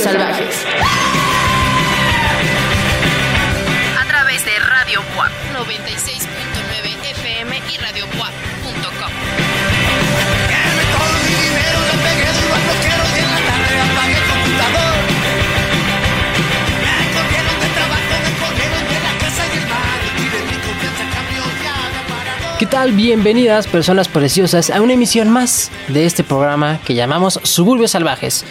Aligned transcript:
Suburbios 0.00 0.22
Salvajes. 0.22 0.66
A 3.98 4.04
través 4.06 4.44
de 4.44 4.58
Radio 4.58 5.02
WAP 5.16 5.30
96.9 5.52 7.10
FM 7.10 7.60
y 7.70 7.76
Radio 7.78 8.06
WAP.com. 8.18 9.10
¿Qué 22.58 22.66
tal? 22.66 22.92
Bienvenidas 22.92 23.66
personas 23.66 24.08
preciosas 24.08 24.70
a 24.70 24.80
una 24.80 24.94
emisión 24.94 25.30
más 25.30 25.70
de 25.88 26.06
este 26.06 26.24
programa 26.24 26.78
que 26.84 26.94
llamamos 26.94 27.40
Suburbios 27.42 27.92
Salvajes. 27.92 28.44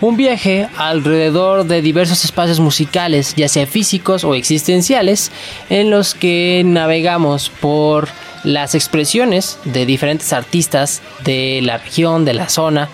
Un 0.00 0.16
viaje 0.16 0.68
alrededor 0.76 1.64
de 1.64 1.80
diversos 1.80 2.24
espacios 2.24 2.60
musicales, 2.60 3.34
ya 3.36 3.48
sea 3.48 3.66
físicos 3.66 4.24
o 4.24 4.34
existenciales, 4.34 5.30
en 5.70 5.90
los 5.90 6.14
que 6.14 6.62
navegamos 6.64 7.48
por 7.48 8.08
las 8.42 8.74
expresiones 8.74 9.58
de 9.64 9.86
diferentes 9.86 10.32
artistas 10.32 11.00
de 11.24 11.60
la 11.62 11.78
región, 11.78 12.24
de 12.24 12.34
la 12.34 12.48
zona, 12.48 12.90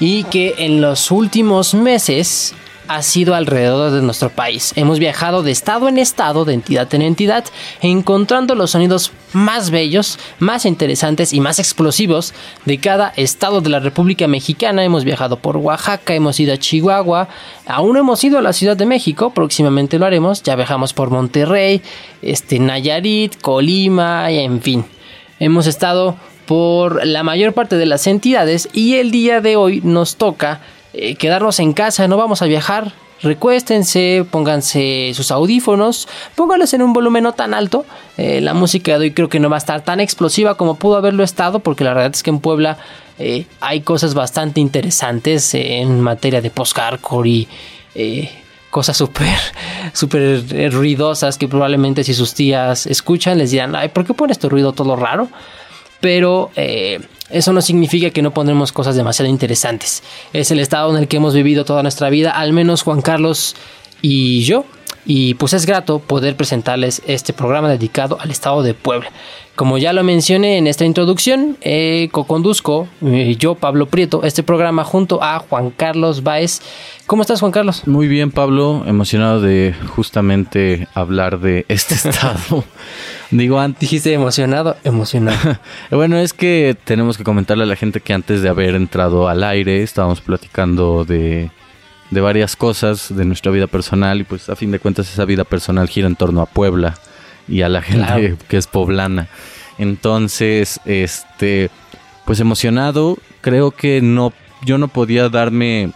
y 0.00 0.24
que 0.24 0.54
en 0.58 0.80
los 0.80 1.10
últimos 1.10 1.74
meses 1.74 2.54
ha 2.88 3.02
sido 3.02 3.34
alrededor 3.34 3.92
de 3.92 4.02
nuestro 4.02 4.30
país. 4.30 4.72
Hemos 4.76 4.98
viajado 4.98 5.42
de 5.42 5.52
estado 5.52 5.88
en 5.88 5.98
estado, 5.98 6.44
de 6.44 6.54
entidad 6.54 6.92
en 6.94 7.02
entidad, 7.02 7.44
encontrando 7.80 8.54
los 8.54 8.72
sonidos 8.72 9.12
más 9.32 9.70
bellos, 9.70 10.18
más 10.38 10.64
interesantes 10.64 11.32
y 11.32 11.40
más 11.40 11.58
explosivos 11.58 12.34
de 12.64 12.78
cada 12.78 13.12
estado 13.16 13.60
de 13.60 13.70
la 13.70 13.80
República 13.80 14.26
Mexicana. 14.26 14.84
Hemos 14.84 15.04
viajado 15.04 15.38
por 15.38 15.58
Oaxaca, 15.58 16.14
hemos 16.14 16.40
ido 16.40 16.54
a 16.54 16.58
Chihuahua, 16.58 17.28
aún 17.66 17.96
hemos 17.96 18.24
ido 18.24 18.38
a 18.38 18.42
la 18.42 18.52
Ciudad 18.52 18.76
de 18.76 18.86
México, 18.86 19.30
próximamente 19.30 19.98
lo 19.98 20.06
haremos. 20.06 20.42
Ya 20.42 20.56
viajamos 20.56 20.94
por 20.94 21.10
Monterrey, 21.10 21.82
este, 22.22 22.58
Nayarit, 22.58 23.40
Colima, 23.40 24.30
en 24.30 24.62
fin. 24.62 24.84
Hemos 25.38 25.66
estado 25.66 26.16
por 26.46 27.06
la 27.06 27.22
mayor 27.22 27.52
parte 27.52 27.76
de 27.76 27.84
las 27.84 28.06
entidades 28.06 28.70
y 28.72 28.94
el 28.94 29.10
día 29.10 29.42
de 29.42 29.56
hoy 29.56 29.82
nos 29.84 30.16
toca 30.16 30.62
eh, 30.92 31.16
quedarnos 31.16 31.60
en 31.60 31.72
casa, 31.72 32.08
no 32.08 32.16
vamos 32.16 32.42
a 32.42 32.46
viajar. 32.46 32.92
Recuéstense, 33.20 34.24
pónganse 34.30 35.10
sus 35.12 35.32
audífonos, 35.32 36.06
pónganlos 36.36 36.72
en 36.74 36.82
un 36.82 36.92
volumen 36.92 37.24
no 37.24 37.32
tan 37.32 37.52
alto. 37.52 37.84
Eh, 38.16 38.40
la 38.40 38.54
música 38.54 38.92
de 38.92 39.06
hoy 39.06 39.10
creo 39.12 39.28
que 39.28 39.40
no 39.40 39.50
va 39.50 39.56
a 39.56 39.58
estar 39.58 39.82
tan 39.82 39.98
explosiva 39.98 40.56
como 40.56 40.76
pudo 40.76 40.96
haberlo 40.96 41.24
estado, 41.24 41.58
porque 41.58 41.82
la 41.82 41.94
verdad 41.94 42.12
es 42.14 42.22
que 42.22 42.30
en 42.30 42.38
Puebla 42.38 42.78
eh, 43.18 43.46
hay 43.60 43.80
cosas 43.80 44.14
bastante 44.14 44.60
interesantes 44.60 45.52
en 45.54 46.00
materia 46.00 46.40
de 46.40 46.50
post-hardcore 46.50 47.28
y 47.28 48.28
cosas 48.70 48.96
súper, 48.96 49.38
súper 49.92 50.72
ruidosas 50.72 51.38
que 51.38 51.48
probablemente 51.48 52.04
si 52.04 52.14
sus 52.14 52.34
tías 52.34 52.86
escuchan 52.86 53.38
les 53.38 53.50
dirán, 53.50 53.74
ay, 53.74 53.88
¿por 53.88 54.04
qué 54.04 54.14
pones 54.14 54.36
este 54.36 54.48
ruido 54.48 54.72
todo 54.72 54.94
raro? 54.94 55.28
Pero 56.00 56.50
eso 57.30 57.52
no 57.52 57.60
significa 57.60 58.10
que 58.10 58.22
no 58.22 58.32
pondremos 58.32 58.72
cosas 58.72 58.96
demasiado 58.96 59.30
interesantes. 59.30 60.02
Es 60.32 60.50
el 60.50 60.60
estado 60.60 60.90
en 60.90 61.02
el 61.02 61.08
que 61.08 61.18
hemos 61.18 61.34
vivido 61.34 61.64
toda 61.64 61.82
nuestra 61.82 62.08
vida, 62.10 62.30
al 62.30 62.52
menos 62.52 62.82
Juan 62.82 63.02
Carlos 63.02 63.56
y 64.00 64.44
yo. 64.44 64.64
Y 65.10 65.32
pues 65.34 65.54
es 65.54 65.64
grato 65.64 66.00
poder 66.00 66.36
presentarles 66.36 67.00
este 67.06 67.32
programa 67.32 67.70
dedicado 67.70 68.18
al 68.20 68.30
estado 68.30 68.62
de 68.62 68.74
Puebla. 68.74 69.10
Como 69.56 69.78
ya 69.78 69.94
lo 69.94 70.04
mencioné 70.04 70.58
en 70.58 70.66
esta 70.66 70.84
introducción, 70.84 71.56
eh, 71.62 72.10
co-conduzco 72.12 72.86
eh, 73.00 73.34
yo, 73.38 73.54
Pablo 73.54 73.86
Prieto, 73.86 74.22
este 74.22 74.42
programa 74.42 74.84
junto 74.84 75.22
a 75.22 75.38
Juan 75.38 75.70
Carlos 75.70 76.22
Baez. 76.22 76.60
¿Cómo 77.06 77.22
estás, 77.22 77.40
Juan 77.40 77.52
Carlos? 77.52 77.86
Muy 77.86 78.06
bien, 78.06 78.30
Pablo. 78.30 78.84
Emocionado 78.86 79.40
de 79.40 79.74
justamente 79.96 80.86
hablar 80.92 81.40
de 81.40 81.64
este 81.68 81.94
estado. 82.08 82.62
Digo, 83.30 83.58
antes. 83.60 83.80
Dijiste 83.80 84.12
emocionado, 84.12 84.76
emocionado. 84.84 85.58
bueno, 85.90 86.18
es 86.18 86.34
que 86.34 86.76
tenemos 86.84 87.16
que 87.16 87.24
comentarle 87.24 87.64
a 87.64 87.66
la 87.66 87.76
gente 87.76 88.02
que 88.02 88.12
antes 88.12 88.42
de 88.42 88.50
haber 88.50 88.74
entrado 88.74 89.26
al 89.26 89.42
aire 89.42 89.82
estábamos 89.82 90.20
platicando 90.20 91.06
de, 91.06 91.50
de 92.10 92.20
varias 92.20 92.56
cosas 92.56 93.14
de 93.14 93.24
nuestra 93.24 93.52
vida 93.52 93.66
personal 93.66 94.20
y 94.20 94.24
pues 94.24 94.48
a 94.48 94.56
fin 94.56 94.70
de 94.70 94.78
cuentas 94.78 95.12
esa 95.12 95.24
vida 95.24 95.44
personal 95.44 95.88
gira 95.88 96.06
en 96.06 96.16
torno 96.16 96.40
a 96.40 96.46
Puebla 96.46 96.98
y 97.46 97.62
a 97.62 97.68
la 97.68 97.82
gente 97.82 98.36
que 98.48 98.56
es 98.56 98.66
poblana. 98.66 99.28
Entonces, 99.78 100.80
este, 100.84 101.70
pues 102.24 102.40
emocionado, 102.40 103.18
creo 103.40 103.70
que 103.70 104.00
no, 104.02 104.32
yo 104.64 104.78
no 104.78 104.88
podía 104.88 105.28
darme 105.28 105.92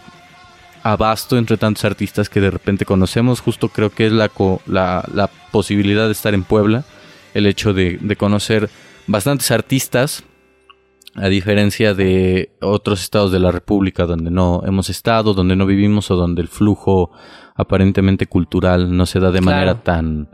abasto 0.83 1.37
entre 1.37 1.57
tantos 1.57 1.85
artistas 1.85 2.29
que 2.29 2.41
de 2.41 2.51
repente 2.51 2.85
conocemos. 2.85 3.39
Justo 3.39 3.69
creo 3.69 3.89
que 3.89 4.07
es 4.07 4.11
la, 4.11 4.29
la, 4.65 5.05
la 5.13 5.27
posibilidad 5.51 6.05
de 6.05 6.11
estar 6.11 6.33
en 6.33 6.43
Puebla, 6.43 6.83
el 7.33 7.45
hecho 7.45 7.73
de, 7.73 7.97
de, 7.99 8.15
conocer 8.15 8.69
bastantes 9.07 9.49
artistas, 9.51 10.23
a 11.15 11.27
diferencia 11.27 11.93
de 11.93 12.51
otros 12.61 13.01
estados 13.01 13.31
de 13.31 13.39
la 13.39 13.51
República 13.51 14.05
donde 14.05 14.31
no 14.31 14.63
hemos 14.65 14.89
estado, 14.89 15.33
donde 15.33 15.55
no 15.55 15.65
vivimos 15.65 16.09
o 16.11 16.15
donde 16.15 16.41
el 16.41 16.47
flujo 16.47 17.11
aparentemente 17.55 18.25
cultural 18.25 18.95
no 18.95 19.05
se 19.05 19.19
da 19.19 19.31
de 19.31 19.41
manera 19.41 19.83
tan 19.83 20.27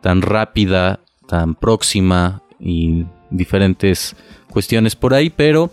tan 0.00 0.22
rápida, 0.22 1.00
tan 1.26 1.54
próxima 1.54 2.42
y 2.58 3.04
diferentes 3.30 4.16
cuestiones 4.50 4.96
por 4.96 5.14
ahí, 5.14 5.30
pero 5.30 5.70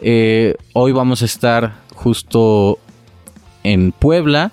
eh, 0.00 0.56
hoy 0.72 0.92
vamos 0.92 1.22
a 1.22 1.24
estar 1.24 1.74
justo 1.94 2.78
en 3.62 3.92
Puebla. 3.92 4.52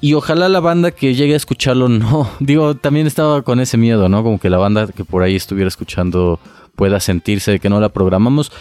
Y 0.00 0.14
ojalá 0.14 0.48
la 0.48 0.60
banda 0.60 0.92
que 0.92 1.14
llegue 1.14 1.34
a 1.34 1.36
escucharlo 1.36 1.88
no. 1.88 2.30
Digo, 2.40 2.76
también 2.76 3.06
estaba 3.06 3.42
con 3.42 3.58
ese 3.58 3.76
miedo, 3.76 4.08
¿no? 4.08 4.22
Como 4.22 4.38
que 4.38 4.50
la 4.50 4.58
banda 4.58 4.86
que 4.86 5.04
por 5.04 5.22
ahí 5.22 5.34
estuviera 5.34 5.68
escuchando 5.68 6.38
pueda 6.78 7.00
sentirse 7.00 7.50
de 7.50 7.58
que 7.58 7.68
no 7.68 7.80
la 7.80 7.88
programamos. 7.88 8.52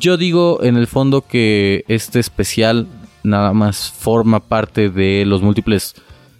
Yo 0.00 0.16
digo 0.16 0.60
en 0.62 0.78
el 0.78 0.86
fondo 0.86 1.20
que 1.20 1.84
este 1.88 2.18
especial 2.18 2.86
nada 3.22 3.52
más 3.52 3.92
forma 3.92 4.40
parte 4.40 4.88
de 4.88 5.26
los 5.26 5.42
múltiples 5.42 5.94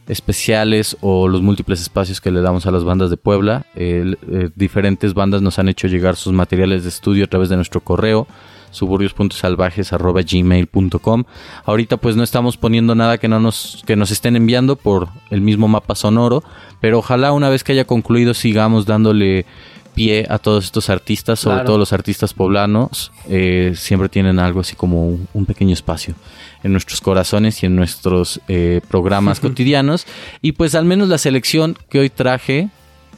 especiales 0.09 0.97
o 1.03 1.29
los 1.29 1.43
múltiples 1.43 1.83
espacios 1.83 2.23
que 2.23 2.31
le 2.31 2.41
damos 2.41 2.65
a 2.67 2.71
las 2.71 2.85
bandas 2.85 3.11
de 3.11 3.19
Puebla. 3.19 3.67
Eh, 3.75 4.17
diferentes 4.55 5.13
bandas 5.13 5.43
nos 5.43 5.59
han 5.59 5.69
hecho 5.69 5.89
llegar 5.89 6.17
sus 6.17 6.33
materiales 6.33 6.85
de 6.85 6.89
estudio 6.89 7.27
a 7.27 7.29
través 7.29 7.51
de 7.51 7.57
nuestro 7.57 7.83
correo 7.83 8.27
suburbios.salvajes.gmail.com 8.71 11.25
Ahorita 11.65 11.99
pues 11.99 12.17
no 12.17 12.23
estamos 12.25 12.57
poniendo 12.57 12.95
nada 12.95 13.19
que 13.19 13.29
no 13.29 13.41
nos, 13.41 13.83
que 13.87 13.95
nos 13.95 14.11
estén 14.11 14.37
enviando 14.37 14.77
por 14.77 15.09
el 15.31 15.43
mismo 15.43 15.69
mapa 15.69 15.95
sonoro, 15.95 16.43
pero 16.81 16.99
ojalá 16.99 17.33
una 17.33 17.51
vez 17.51 17.63
que 17.63 17.73
haya 17.73 17.85
concluido 17.85 18.33
sigamos 18.35 18.87
dándole 18.87 19.45
pie 19.95 20.27
a 20.29 20.39
todos 20.39 20.65
estos 20.65 20.91
artistas, 20.91 21.41
sobre 21.41 21.65
todo 21.65 21.79
los 21.79 21.93
artistas 21.93 22.35
poblanos, 22.35 23.13
eh, 23.29 23.73
siempre 23.77 24.09
tienen 24.09 24.39
algo 24.39 24.61
así 24.61 24.77
como 24.77 25.19
un 25.33 25.47
pequeño 25.47 25.73
espacio 25.73 26.15
en 26.63 26.73
nuestros 26.73 27.01
corazones 27.01 27.63
y 27.63 27.67
en 27.67 27.77
nuestros 27.77 28.41
eh, 28.49 28.81
programas 28.89 29.41
cotidianos. 29.41 30.07
Y 30.43 30.53
pues 30.53 30.75
al 30.75 30.85
menos 30.85 31.09
la 31.09 31.19
selección 31.19 31.77
que 31.89 32.01
hoy 32.01 32.11
traje, 32.11 32.71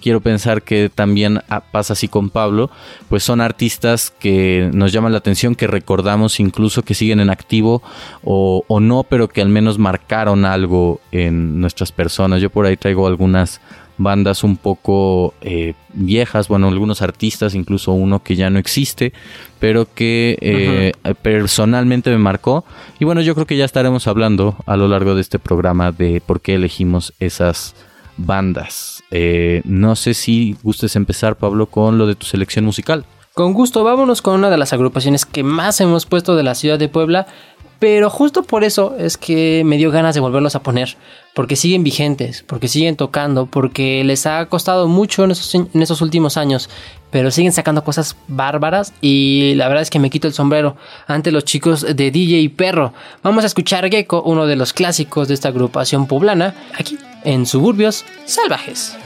quiero 0.02 0.20
pensar 0.20 0.62
que 0.62 0.90
también 0.94 1.40
ah, 1.48 1.60
pasa 1.60 1.94
así 1.94 2.08
con 2.08 2.28
Pablo, 2.30 2.70
pues 3.08 3.22
son 3.22 3.40
artistas 3.40 4.10
que 4.10 4.70
nos 4.74 4.92
llaman 4.92 5.12
la 5.12 5.18
atención, 5.18 5.54
que 5.54 5.66
recordamos 5.66 6.40
incluso 6.40 6.82
que 6.82 6.94
siguen 6.94 7.20
en 7.20 7.30
activo 7.30 7.82
o, 8.22 8.64
o 8.68 8.80
no, 8.80 9.04
pero 9.04 9.28
que 9.28 9.40
al 9.40 9.48
menos 9.48 9.78
marcaron 9.78 10.44
algo 10.44 11.00
en 11.12 11.60
nuestras 11.60 11.92
personas. 11.92 12.42
Yo 12.42 12.50
por 12.50 12.66
ahí 12.66 12.76
traigo 12.76 13.06
algunas 13.06 13.60
bandas 13.98 14.44
un 14.44 14.56
poco 14.56 15.34
eh, 15.40 15.74
viejas, 15.92 16.48
bueno, 16.48 16.68
algunos 16.68 17.02
artistas, 17.02 17.54
incluso 17.54 17.92
uno 17.92 18.22
que 18.22 18.36
ya 18.36 18.50
no 18.50 18.58
existe, 18.58 19.12
pero 19.58 19.86
que 19.92 20.38
eh, 20.40 21.14
personalmente 21.22 22.10
me 22.10 22.18
marcó. 22.18 22.64
Y 22.98 23.04
bueno, 23.04 23.20
yo 23.20 23.34
creo 23.34 23.46
que 23.46 23.56
ya 23.56 23.64
estaremos 23.64 24.06
hablando 24.06 24.56
a 24.66 24.76
lo 24.76 24.88
largo 24.88 25.14
de 25.14 25.20
este 25.20 25.38
programa 25.38 25.92
de 25.92 26.20
por 26.24 26.40
qué 26.40 26.54
elegimos 26.54 27.12
esas 27.20 27.74
bandas. 28.16 29.02
Eh, 29.10 29.62
no 29.64 29.96
sé 29.96 30.14
si 30.14 30.56
gustes 30.62 30.96
empezar, 30.96 31.36
Pablo, 31.36 31.66
con 31.66 31.98
lo 31.98 32.06
de 32.06 32.14
tu 32.14 32.26
selección 32.26 32.64
musical. 32.64 33.04
Con 33.34 33.52
gusto, 33.52 33.84
vámonos 33.84 34.22
con 34.22 34.34
una 34.34 34.48
de 34.48 34.56
las 34.56 34.72
agrupaciones 34.72 35.26
que 35.26 35.42
más 35.42 35.80
hemos 35.82 36.06
puesto 36.06 36.36
de 36.36 36.42
la 36.42 36.54
ciudad 36.54 36.78
de 36.78 36.88
Puebla 36.88 37.26
pero 37.78 38.08
justo 38.08 38.42
por 38.42 38.64
eso 38.64 38.94
es 38.98 39.16
que 39.16 39.62
me 39.64 39.76
dio 39.76 39.90
ganas 39.90 40.14
de 40.14 40.20
volverlos 40.20 40.56
a 40.56 40.62
poner. 40.62 40.96
Porque 41.34 41.56
siguen 41.56 41.84
vigentes, 41.84 42.42
porque 42.46 42.68
siguen 42.68 42.96
tocando, 42.96 43.44
porque 43.44 44.02
les 44.04 44.24
ha 44.24 44.46
costado 44.46 44.88
mucho 44.88 45.24
en 45.24 45.32
esos, 45.32 46.00
últimos 46.00 46.38
años. 46.38 46.70
Pero 47.10 47.30
siguen 47.30 47.52
sacando 47.52 47.84
cosas 47.84 48.16
bárbaras 48.26 48.94
y 49.02 49.52
la 49.56 49.68
verdad 49.68 49.82
es 49.82 49.90
que 49.90 49.98
me 49.98 50.08
quito 50.08 50.26
el 50.26 50.34
sombrero 50.34 50.76
ante 51.06 51.32
los 51.32 51.44
chicos 51.44 51.82
de 51.82 52.10
DJ 52.10 52.50
Perro. 52.50 52.94
Vamos 53.22 53.44
a 53.44 53.48
escuchar 53.48 53.88
Gecko, 53.90 54.22
uno 54.22 54.46
de 54.46 54.56
los 54.56 54.72
clásicos 54.72 55.28
de 55.28 55.34
esta 55.34 55.48
agrupación 55.48 56.06
poblana, 56.06 56.54
aquí 56.78 56.98
en 57.24 57.44
Suburbios 57.44 58.04
Salvajes. 58.24 58.96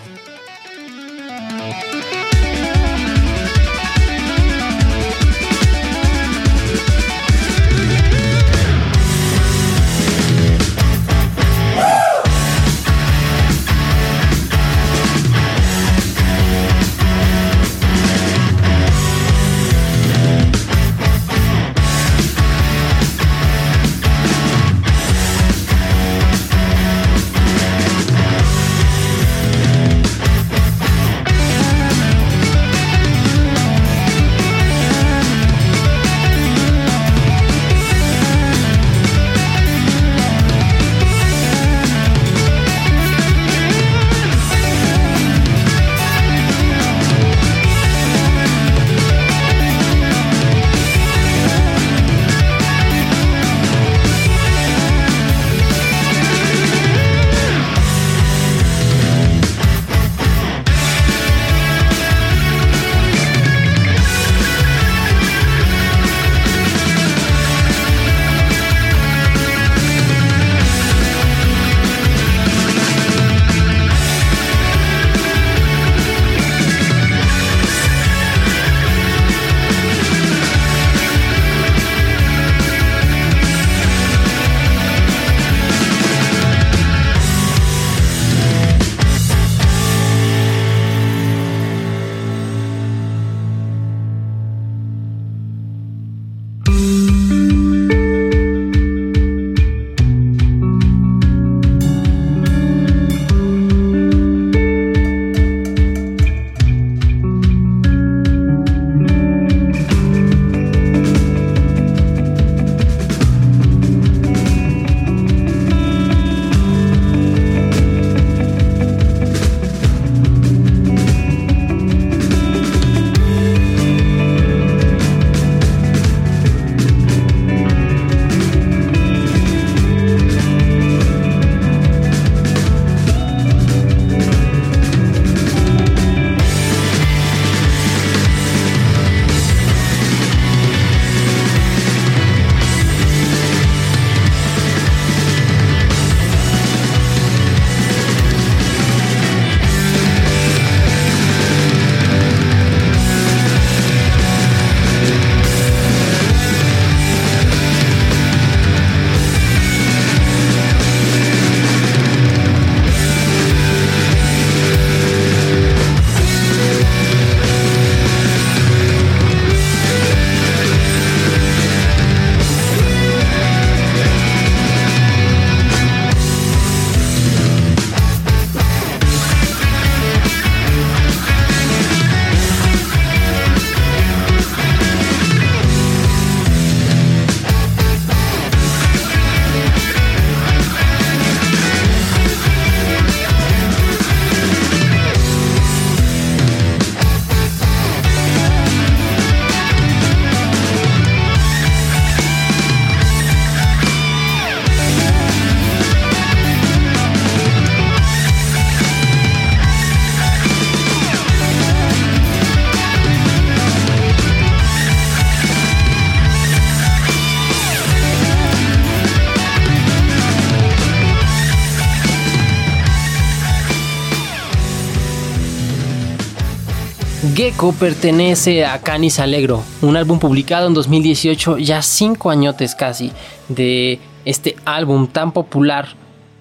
Pertenece 227.69 228.65
a 228.65 228.81
Canis 228.81 229.21
Alegro, 229.21 229.63
un 229.83 229.95
álbum 229.95 230.19
publicado 230.19 230.67
en 230.67 230.73
2018, 230.73 231.59
ya 231.59 231.83
cinco 231.83 232.31
añotes 232.31 232.75
casi, 232.75 233.13
de 233.49 234.01
este 234.25 234.57
álbum 234.65 235.07
tan 235.07 235.33
popular 235.33 235.89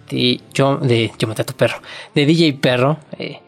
de 0.09 0.39
Yo, 0.53 0.77
de 0.77 1.11
Yo 1.19 1.27
Maté 1.27 1.41
a 1.41 1.45
tu 1.45 1.53
Perro, 1.53 1.81
de 2.15 2.25
DJ 2.25 2.53
Perro. 2.53 2.99
Eh, 3.17 3.41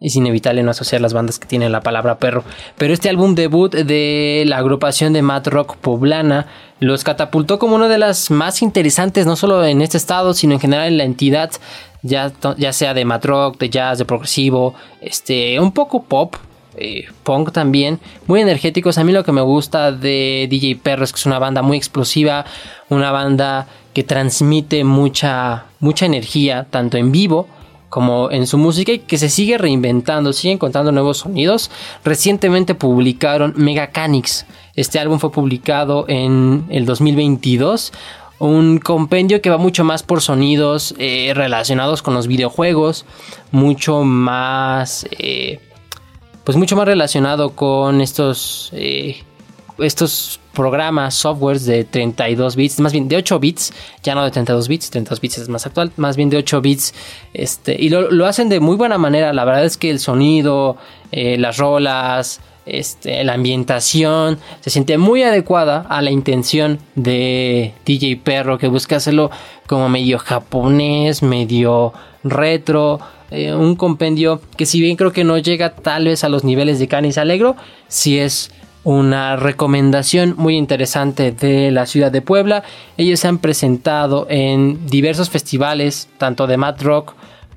es 0.00 0.14
inevitable 0.14 0.62
no 0.62 0.70
asociar 0.70 1.00
las 1.00 1.14
bandas 1.14 1.40
que 1.40 1.48
tienen 1.48 1.72
la 1.72 1.80
palabra 1.80 2.20
perro. 2.20 2.44
Pero 2.78 2.94
este 2.94 3.08
álbum 3.08 3.34
debut 3.34 3.74
de 3.74 4.44
la 4.46 4.58
agrupación 4.58 5.12
de 5.12 5.22
Mad 5.22 5.48
Rock 5.48 5.76
poblana 5.76 6.46
los 6.78 7.02
catapultó 7.02 7.58
como 7.58 7.74
una 7.74 7.88
de 7.88 7.98
las 7.98 8.30
más 8.30 8.62
interesantes, 8.62 9.26
no 9.26 9.34
solo 9.34 9.64
en 9.64 9.82
este 9.82 9.96
estado, 9.96 10.32
sino 10.32 10.54
en 10.54 10.60
general 10.60 10.86
en 10.86 10.98
la 10.98 11.04
entidad, 11.04 11.50
ya, 12.02 12.32
ya 12.56 12.72
sea 12.72 12.94
de 12.94 13.04
Mad 13.04 13.24
Rock, 13.24 13.58
de 13.58 13.68
jazz, 13.68 13.98
de 13.98 14.04
progresivo, 14.04 14.74
este, 15.00 15.58
un 15.58 15.72
poco 15.72 16.04
pop, 16.04 16.36
eh, 16.76 17.06
punk 17.22 17.52
también, 17.52 18.00
muy 18.26 18.40
energéticos. 18.40 18.98
A 18.98 19.04
mí 19.04 19.12
lo 19.12 19.24
que 19.24 19.32
me 19.32 19.40
gusta 19.40 19.92
de 19.92 20.46
DJ 20.50 20.76
Perro 20.76 21.04
es 21.04 21.12
que 21.12 21.18
es 21.18 21.26
una 21.26 21.38
banda 21.38 21.62
muy 21.62 21.76
explosiva, 21.76 22.44
una 22.88 23.10
banda 23.10 23.66
que 23.94 24.02
transmite 24.02 24.84
mucha, 24.84 25.66
mucha 25.80 26.06
energía, 26.06 26.66
tanto 26.70 26.96
en 26.96 27.12
vivo 27.12 27.48
como 27.88 28.30
en 28.30 28.46
su 28.46 28.58
música 28.58 28.92
y 28.92 28.98
que 28.98 29.16
se 29.16 29.28
sigue 29.28 29.58
reinventando, 29.58 30.32
sigue 30.32 30.52
encontrando 30.52 30.92
nuevos 30.92 31.18
sonidos. 31.18 31.70
Recientemente 32.04 32.74
publicaron 32.74 33.54
Megacanics. 33.56 34.44
Este 34.74 34.98
álbum 34.98 35.18
fue 35.18 35.32
publicado 35.32 36.04
en 36.08 36.66
el 36.68 36.84
2022 36.84 37.92
un 38.38 38.78
compendio 38.78 39.40
que 39.40 39.50
va 39.50 39.56
mucho 39.56 39.84
más 39.84 40.02
por 40.02 40.20
sonidos 40.20 40.94
eh, 40.98 41.32
relacionados 41.34 42.02
con 42.02 42.14
los 42.14 42.26
videojuegos, 42.26 43.06
mucho 43.50 44.02
más 44.02 45.06
eh, 45.18 45.60
pues 46.46 46.56
mucho 46.56 46.76
más 46.76 46.86
relacionado 46.86 47.50
con 47.50 48.00
estos, 48.00 48.70
eh, 48.72 49.16
estos 49.78 50.38
programas, 50.54 51.14
softwares 51.14 51.66
de 51.66 51.82
32 51.82 52.54
bits, 52.54 52.78
más 52.78 52.92
bien 52.92 53.08
de 53.08 53.16
8 53.16 53.40
bits, 53.40 53.74
ya 54.04 54.14
no 54.14 54.22
de 54.22 54.30
32 54.30 54.68
bits, 54.68 54.90
32 54.90 55.20
bits 55.20 55.38
es 55.38 55.48
más 55.48 55.66
actual, 55.66 55.90
más 55.96 56.16
bien 56.16 56.30
de 56.30 56.36
8 56.36 56.60
bits, 56.60 56.94
este, 57.34 57.74
y 57.76 57.88
lo, 57.88 58.26
hacen 58.26 58.48
de 58.48 58.60
muy 58.60 58.76
buena 58.76 58.96
manera, 58.96 59.32
la 59.32 59.44
verdad 59.44 59.64
es 59.64 59.76
que 59.76 59.90
el 59.90 59.98
sonido, 59.98 60.76
eh, 61.10 61.36
las 61.36 61.56
rolas, 61.56 62.40
este, 62.64 63.24
la 63.24 63.32
ambientación 63.32 64.38
se 64.60 64.70
siente 64.70 64.98
muy 64.98 65.24
adecuada 65.24 65.84
a 65.88 66.00
la 66.00 66.12
intención 66.12 66.78
de 66.94 67.74
DJ 67.84 68.20
Perro 68.22 68.56
que 68.58 68.68
busca 68.68 68.96
hacerlo 68.96 69.32
como 69.66 69.88
medio 69.88 70.20
japonés, 70.20 71.24
medio 71.24 71.92
retro, 72.22 73.00
eh, 73.30 73.54
un 73.54 73.76
compendio 73.76 74.40
que 74.56 74.66
si 74.66 74.80
bien 74.80 74.96
creo 74.96 75.12
que 75.12 75.24
no 75.24 75.38
llega 75.38 75.74
tal 75.74 76.04
vez 76.04 76.24
a 76.24 76.28
los 76.28 76.44
niveles 76.44 76.78
de 76.78 76.88
Canis 76.88 77.18
Alegro, 77.18 77.56
si 77.88 78.18
es 78.18 78.50
una 78.86 79.34
recomendación 79.34 80.34
muy 80.36 80.56
interesante 80.56 81.32
de 81.32 81.72
la 81.72 81.86
ciudad 81.86 82.12
de 82.12 82.22
Puebla. 82.22 82.62
Ellos 82.96 83.18
se 83.18 83.26
han 83.26 83.38
presentado 83.38 84.28
en 84.30 84.86
diversos 84.86 85.28
festivales, 85.28 86.08
tanto 86.18 86.46
de 86.46 86.56
Mad 86.56 86.80
Rock 86.82 87.14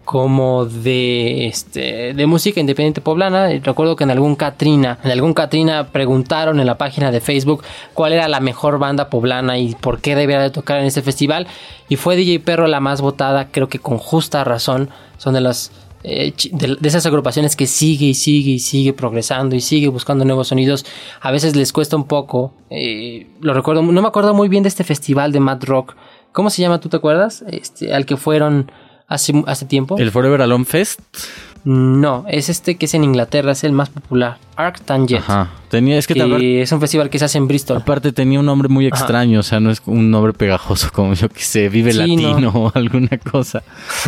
como 0.10 0.66
de, 0.66 1.46
este, 1.46 2.16
de 2.16 2.26
música 2.26 2.60
independiente 2.60 3.00
poblana. 3.00 3.48
Recuerdo 3.62 3.96
que 3.96 4.06
en 4.06 4.10
algún 4.10 4.36
Katrina, 4.36 4.98
en 5.04 5.12
algún 5.12 5.36
Katrina 5.36 5.90
preguntaron 5.92 6.60
en 6.60 6.66
la 6.66 6.80
página 6.80 7.12
de 7.12 7.22
Facebook 7.22 7.64
cuál 7.94 8.14
era 8.14 8.28
la 8.28 8.40
mejor 8.40 8.80
banda 8.80 9.12
poblana 9.12 9.60
y 9.60 9.76
por 9.76 10.02
qué 10.02 10.16
debía 10.16 10.40
de 10.42 10.50
tocar 10.50 10.80
en 10.80 10.86
ese 10.86 11.04
festival. 11.04 11.46
Y 11.90 11.96
fue 11.96 12.16
DJ 12.16 12.40
Perro 12.40 12.66
la 12.66 12.80
más 12.80 13.02
votada, 13.02 13.52
creo 13.52 13.70
que 13.70 13.78
con 13.78 14.00
justa 14.00 14.44
razón. 14.44 14.90
Son 15.20 15.36
de 15.36 15.42
las 15.42 15.72
eh, 16.04 16.34
de, 16.54 16.88
esas 16.88 17.06
agrupaciones 17.06 17.56
que 17.56 17.68
sigue 17.68 18.08
y 18.08 18.14
sigue 18.16 18.54
y 18.54 18.60
sigue 18.60 18.94
progresando 18.94 19.56
y 19.56 19.62
sigue 19.62 19.90
buscando 19.90 20.26
nuevos 20.26 20.48
sonidos. 20.48 20.88
A 21.22 21.30
veces 21.30 21.56
les 21.56 21.72
cuesta 21.72 21.96
un 21.96 22.06
poco. 22.06 22.56
Eh, 22.72 23.28
lo 23.42 23.54
recuerdo, 23.54 23.84
no 23.84 24.02
me 24.02 24.08
acuerdo 24.08 24.34
muy 24.34 24.50
bien 24.50 24.64
de 24.64 24.70
este 24.70 24.84
festival 24.84 25.32
de 25.32 25.40
Mad 25.40 25.66
Rock. 25.66 25.96
¿Cómo 26.32 26.50
se 26.50 26.64
llama? 26.64 26.80
¿Tú 26.80 26.90
te 26.90 26.98
acuerdas? 26.98 27.44
Este, 27.48 27.94
al 27.94 28.08
que 28.08 28.18
fueron 28.18 28.72
hace, 29.10 29.44
hace 29.48 29.66
tiempo. 29.66 29.98
¿El 29.98 30.12
Forever 30.12 30.42
Alone 30.42 30.66
Fest? 30.66 31.02
No, 31.66 32.24
es 32.30 32.48
este 32.48 32.76
que 32.76 32.86
es 32.86 32.94
en 32.94 33.04
Inglaterra, 33.04 33.52
es 33.52 33.66
el 33.66 33.74
más 33.74 33.90
popular. 33.90 34.38
Arc 34.56 34.80
Tangent. 34.82 35.22
Ajá. 35.22 35.50
Tenía, 35.70 35.98
es 35.98 36.08
que, 36.08 36.62
es 36.62 36.72
un 36.72 36.80
festival 36.80 37.10
que 37.10 37.20
se 37.20 37.26
hace 37.26 37.38
en 37.38 37.48
Bristol. 37.48 37.78
Aparte 37.78 38.12
tenía 38.12 38.40
un 38.40 38.46
nombre 38.46 38.70
muy 38.70 38.88
extraño, 38.88 39.42
o 39.42 39.44
sea, 39.44 39.60
no 39.60 39.70
es 39.70 39.82
un 39.86 40.10
nombre 40.10 40.34
pegajoso 40.34 40.90
como 40.92 41.14
yo 41.14 41.30
que 41.30 41.42
sé, 41.42 41.70
Vive 41.70 41.94
Latino 41.94 42.50
o 42.56 42.72
alguna 42.74 43.18
cosa 43.18 43.62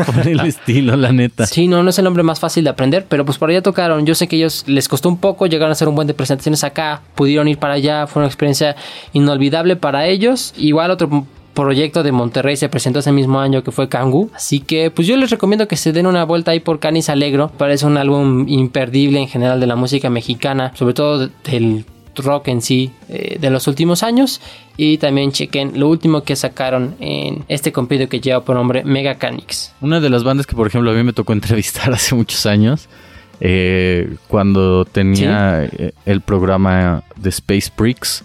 por 0.05 0.27
el 0.27 0.39
estilo, 0.45 0.95
la 0.95 1.11
neta. 1.11 1.45
Sí, 1.45 1.67
no, 1.67 1.83
no 1.83 1.89
es 1.89 1.99
el 1.99 2.05
nombre 2.05 2.23
más 2.23 2.39
fácil 2.39 2.63
de 2.63 2.71
aprender, 2.71 3.05
pero 3.07 3.25
pues 3.25 3.37
por 3.37 3.49
allá 3.49 3.61
tocaron. 3.61 4.05
Yo 4.05 4.15
sé 4.15 4.27
que 4.27 4.37
ellos 4.37 4.63
les 4.67 4.87
costó 4.87 5.09
un 5.09 5.17
poco, 5.17 5.45
llegaron 5.45 5.69
a 5.69 5.73
hacer 5.73 5.87
un 5.87 5.95
buen 5.95 6.07
de 6.07 6.13
presentaciones 6.13 6.63
acá, 6.63 7.01
pudieron 7.15 7.47
ir 7.47 7.59
para 7.59 7.75
allá, 7.75 8.07
fue 8.07 8.21
una 8.21 8.27
experiencia 8.27 8.75
inolvidable 9.13 9.75
para 9.75 10.07
ellos. 10.07 10.53
Igual 10.57 10.89
otro 10.89 11.27
proyecto 11.53 12.03
de 12.03 12.11
Monterrey 12.11 12.55
se 12.55 12.69
presentó 12.69 12.99
ese 12.99 13.11
mismo 13.11 13.39
año 13.39 13.63
que 13.63 13.71
fue 13.71 13.89
Kangu. 13.89 14.29
Así 14.33 14.59
que 14.59 14.91
pues 14.91 15.07
yo 15.07 15.17
les 15.17 15.29
recomiendo 15.29 15.67
que 15.67 15.77
se 15.77 15.91
den 15.91 16.07
una 16.07 16.23
vuelta 16.23 16.51
ahí 16.51 16.59
por 16.59 16.79
Canis 16.79 17.09
Alegro. 17.09 17.51
Parece 17.57 17.85
un 17.85 17.97
álbum 17.97 18.47
imperdible 18.47 19.19
en 19.19 19.27
general 19.27 19.59
de 19.59 19.67
la 19.67 19.75
música 19.75 20.09
mexicana, 20.09 20.71
sobre 20.75 20.93
todo 20.93 21.29
del 21.43 21.85
rock 22.15 22.49
en 22.49 22.61
sí 22.61 22.91
eh, 23.09 23.37
de 23.39 23.49
los 23.49 23.67
últimos 23.67 24.03
años. 24.03 24.41
Y 24.77 24.97
también 24.97 25.31
chequen 25.31 25.79
lo 25.79 25.89
último 25.89 26.23
que 26.23 26.35
sacaron 26.35 26.95
en 26.99 27.43
este 27.47 27.71
compilado 27.71 28.09
que 28.09 28.19
lleva 28.19 28.43
por 28.43 28.55
nombre 28.55 28.83
Megacanix. 28.83 29.73
Una 29.81 29.99
de 29.99 30.09
las 30.09 30.23
bandas 30.23 30.47
que, 30.47 30.55
por 30.55 30.67
ejemplo, 30.67 30.91
a 30.91 30.93
mí 30.93 31.03
me 31.03 31.13
tocó 31.13 31.33
entrevistar 31.33 31.91
hace 31.93 32.15
muchos 32.15 32.45
años, 32.45 32.87
eh, 33.39 34.15
cuando 34.27 34.85
tenía 34.85 35.69
el 36.05 36.21
programa 36.21 37.03
de 37.15 37.29
Space 37.29 37.71
Bricks, 37.75 38.23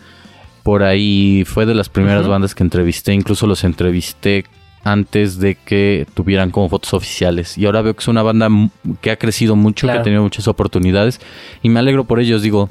por 0.66 0.82
ahí 0.82 1.44
fue 1.46 1.64
de 1.64 1.76
las 1.76 1.88
primeras 1.88 2.26
bandas 2.26 2.56
que 2.56 2.64
entrevisté, 2.64 3.12
incluso 3.12 3.46
los 3.46 3.62
entrevisté 3.62 4.46
antes 4.82 5.38
de 5.38 5.54
que 5.54 6.08
tuvieran 6.12 6.50
como 6.50 6.68
fotos 6.68 6.92
oficiales. 6.92 7.56
Y 7.56 7.66
ahora 7.66 7.82
veo 7.82 7.94
que 7.94 8.00
es 8.00 8.08
una 8.08 8.24
banda 8.24 8.48
que 9.00 9.12
ha 9.12 9.16
crecido 9.16 9.54
mucho, 9.54 9.86
que 9.86 9.92
ha 9.92 10.02
tenido 10.02 10.24
muchas 10.24 10.48
oportunidades. 10.48 11.20
Y 11.62 11.68
me 11.68 11.78
alegro 11.78 12.02
por 12.02 12.18
ellos, 12.18 12.42
digo, 12.42 12.68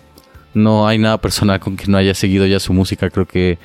no 0.53 0.89
hay 0.89 0.97
nada 0.97 1.21
personal 1.21 1.61
con 1.61 1.77
que 1.77 1.87
no 1.87 1.97
haya 1.97 2.13
seguido 2.13 2.45
ya 2.45 2.59
su 2.59 2.73
música. 2.73 3.09
Creo 3.09 3.27
que 3.27 3.59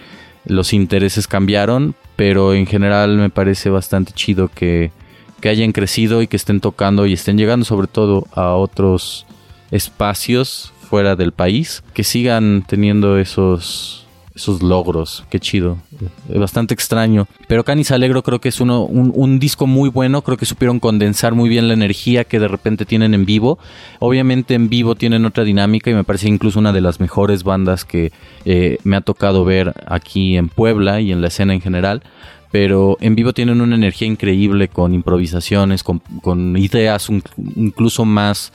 los 0.45 0.75
intereses 0.75 1.27
cambiaron, 1.27 1.97
pero 2.15 2.55
en 2.55 2.67
general 2.67 3.17
me 3.17 3.31
parece 3.31 3.69
bastante 3.69 4.13
chido 4.13 4.47
que, 4.47 4.93
que 5.41 5.49
hayan 5.49 5.73
crecido 5.73 6.23
y 6.23 6.29
que 6.29 6.37
estén 6.37 6.61
tocando 6.61 7.05
y 7.05 7.15
estén 7.15 7.37
llegando 7.37 7.65
sobre 7.65 7.89
todo 7.89 8.29
a 8.33 8.55
otros 8.55 9.27
espacios 9.73 10.73
fuera 10.89 11.17
del 11.17 11.33
país, 11.33 11.83
que 11.95 12.05
sigan 12.05 12.65
teniendo 12.65 13.19
esos 13.19 14.07
esos 14.41 14.63
logros. 14.63 15.25
Qué 15.31 15.39
chido. 15.39 15.79
Es 16.29 16.39
bastante 16.39 16.75
extraño. 16.75 17.27
Pero 17.47 17.65
Canis 17.65 17.91
Alegro 17.91 18.23
creo 18.23 18.41
que 18.41 18.49
es 18.49 18.61
uno, 18.61 18.85
un, 18.85 19.39
disco 19.39 19.67
muy 19.67 19.91
bueno. 19.91 20.23
Creo 20.23 20.37
que 20.37 20.47
supieron 20.47 20.81
condensar 20.81 21.35
muy 21.35 21.49
bien 21.49 21.69
la 21.69 21.75
energía 21.75 22.25
que 22.25 22.41
de 22.41 22.49
repente 22.49 22.85
tienen 22.87 23.15
en 23.15 23.27
vivo. 23.27 23.59
Obviamente 23.99 24.55
en 24.55 24.69
vivo 24.69 24.95
tienen 24.95 25.25
otra 25.25 25.45
dinámica 25.45 25.91
y 25.91 25.95
me 25.95 26.05
parece 26.05 26.29
incluso 26.29 26.59
una 26.59 26.73
de 26.73 26.81
las 26.81 27.01
mejores 27.01 27.45
bandas 27.45 27.85
que 27.85 28.13
eh, 28.45 28.79
me 28.83 28.97
ha 28.97 29.03
tocado 29.03 29.45
ver 29.45 29.75
aquí 29.87 30.37
en 30.37 30.49
Puebla 30.49 31.01
y 31.01 31.13
en 31.13 31.21
la 31.21 31.29
escena 31.29 31.53
en 31.53 31.61
general. 31.61 32.03
Pero 32.51 32.97
en 33.01 33.15
vivo 33.15 33.33
tienen 33.33 33.61
una 33.61 33.77
energía 33.77 34.09
increíble 34.09 34.69
con 34.69 34.95
improvisaciones, 34.95 35.85
con, 35.85 36.01
con 36.23 36.57
ideas 36.57 37.09
incluso 37.57 38.05
más 38.05 38.53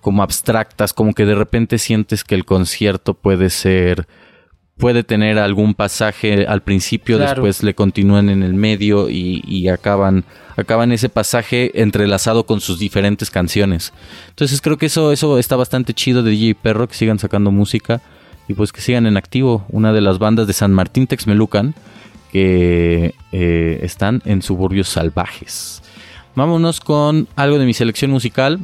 como 0.00 0.22
abstractas, 0.22 0.92
como 0.92 1.14
que 1.14 1.24
de 1.24 1.34
repente 1.34 1.78
sientes 1.78 2.22
que 2.22 2.36
el 2.36 2.44
concierto 2.44 3.14
puede 3.14 3.50
ser 3.50 4.06
puede 4.78 5.04
tener 5.04 5.38
algún 5.38 5.74
pasaje 5.74 6.46
al 6.46 6.62
principio, 6.62 7.18
después 7.18 7.62
le 7.62 7.74
continúan 7.74 8.28
en 8.28 8.42
el 8.42 8.54
medio 8.54 9.08
y, 9.08 9.68
acaban, 9.68 10.24
acaban 10.56 10.92
ese 10.92 11.08
pasaje 11.08 11.80
entrelazado 11.80 12.44
con 12.44 12.60
sus 12.60 12.78
diferentes 12.78 13.30
canciones. 13.30 13.92
Entonces 14.28 14.60
creo 14.60 14.76
que 14.76 14.86
eso, 14.86 15.12
eso 15.12 15.38
está 15.38 15.56
bastante 15.56 15.94
chido 15.94 16.22
de 16.22 16.30
DJ 16.30 16.54
Perro, 16.56 16.88
que 16.88 16.94
sigan 16.94 17.18
sacando 17.18 17.50
música 17.50 18.02
y 18.48 18.54
pues 18.54 18.72
que 18.72 18.82
sigan 18.82 19.06
en 19.06 19.16
activo. 19.16 19.64
Una 19.70 19.92
de 19.92 20.02
las 20.02 20.18
bandas 20.18 20.46
de 20.46 20.52
San 20.52 20.72
Martín 20.72 21.06
Texmelucan 21.06 21.74
que 22.30 23.14
eh, 23.32 23.80
están 23.82 24.20
en 24.26 24.42
suburbios 24.42 24.88
salvajes. 24.88 25.82
Vámonos 26.34 26.80
con 26.80 27.28
algo 27.34 27.58
de 27.58 27.64
mi 27.64 27.72
selección 27.72 28.10
musical. 28.10 28.60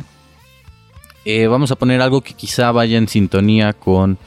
Eh, 1.25 1.47
vamos 1.47 1.71
a 1.71 1.76
poner 1.76 2.02
algo 2.02 2.21
que 2.21 2.35
quizá 2.35 2.71
vaya 2.71 2.99
en 2.99 3.09
sintonía 3.09 3.73
con 3.73 4.19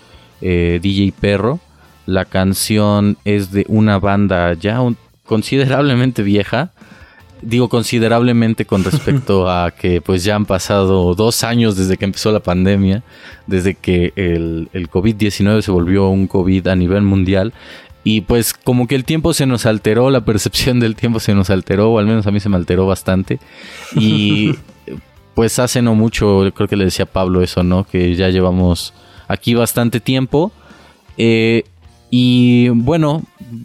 eh, 0.41 0.79
DJ 0.81 1.13
Perro. 1.19 1.59
La 2.05 2.25
canción 2.25 3.17
es 3.25 3.51
de 3.51 3.65
una 3.67 3.99
banda 3.99 4.53
ya 4.53 4.79
considerablemente 5.25 6.23
vieja. 6.23 6.71
Digo 7.41 7.69
considerablemente 7.69 8.65
con 8.65 8.83
respecto 8.83 9.49
a 9.49 9.71
que 9.71 10.01
pues 10.01 10.23
ya 10.23 10.35
han 10.35 10.45
pasado 10.45 11.15
dos 11.15 11.43
años 11.43 11.75
desde 11.75 11.97
que 11.97 12.05
empezó 12.05 12.31
la 12.31 12.39
pandemia, 12.39 13.03
desde 13.47 13.75
que 13.75 14.13
el, 14.15 14.69
el 14.73 14.89
COVID-19 14.89 15.61
se 15.61 15.71
volvió 15.71 16.09
un 16.09 16.27
COVID 16.27 16.67
a 16.67 16.75
nivel 16.75 17.01
mundial. 17.01 17.53
Y 18.03 18.21
pues 18.21 18.53
como 18.53 18.87
que 18.87 18.93
el 18.93 19.03
tiempo 19.03 19.33
se 19.33 19.47
nos 19.47 19.65
alteró, 19.65 20.11
la 20.11 20.23
percepción 20.23 20.79
del 20.79 20.95
tiempo 20.95 21.19
se 21.19 21.33
nos 21.33 21.49
alteró, 21.49 21.91
o 21.91 21.97
al 21.97 22.05
menos 22.05 22.27
a 22.27 22.31
mí 22.31 22.39
se 22.39 22.49
me 22.49 22.55
alteró 22.55 22.85
bastante. 22.85 23.39
Y 23.95 24.53
pues 25.33 25.57
hace 25.57 25.81
no 25.81 25.95
mucho, 25.95 26.51
creo 26.55 26.67
que 26.67 26.75
le 26.75 26.85
decía 26.85 27.07
Pablo 27.07 27.41
eso, 27.41 27.63
¿no? 27.63 27.83
Que 27.83 28.15
ya 28.15 28.29
llevamos 28.29 28.93
aquí 29.27 29.55
bastante 29.55 29.99
tiempo. 29.99 30.51
Eh, 31.17 31.63
y 32.17 32.69
bueno, 32.69 33.23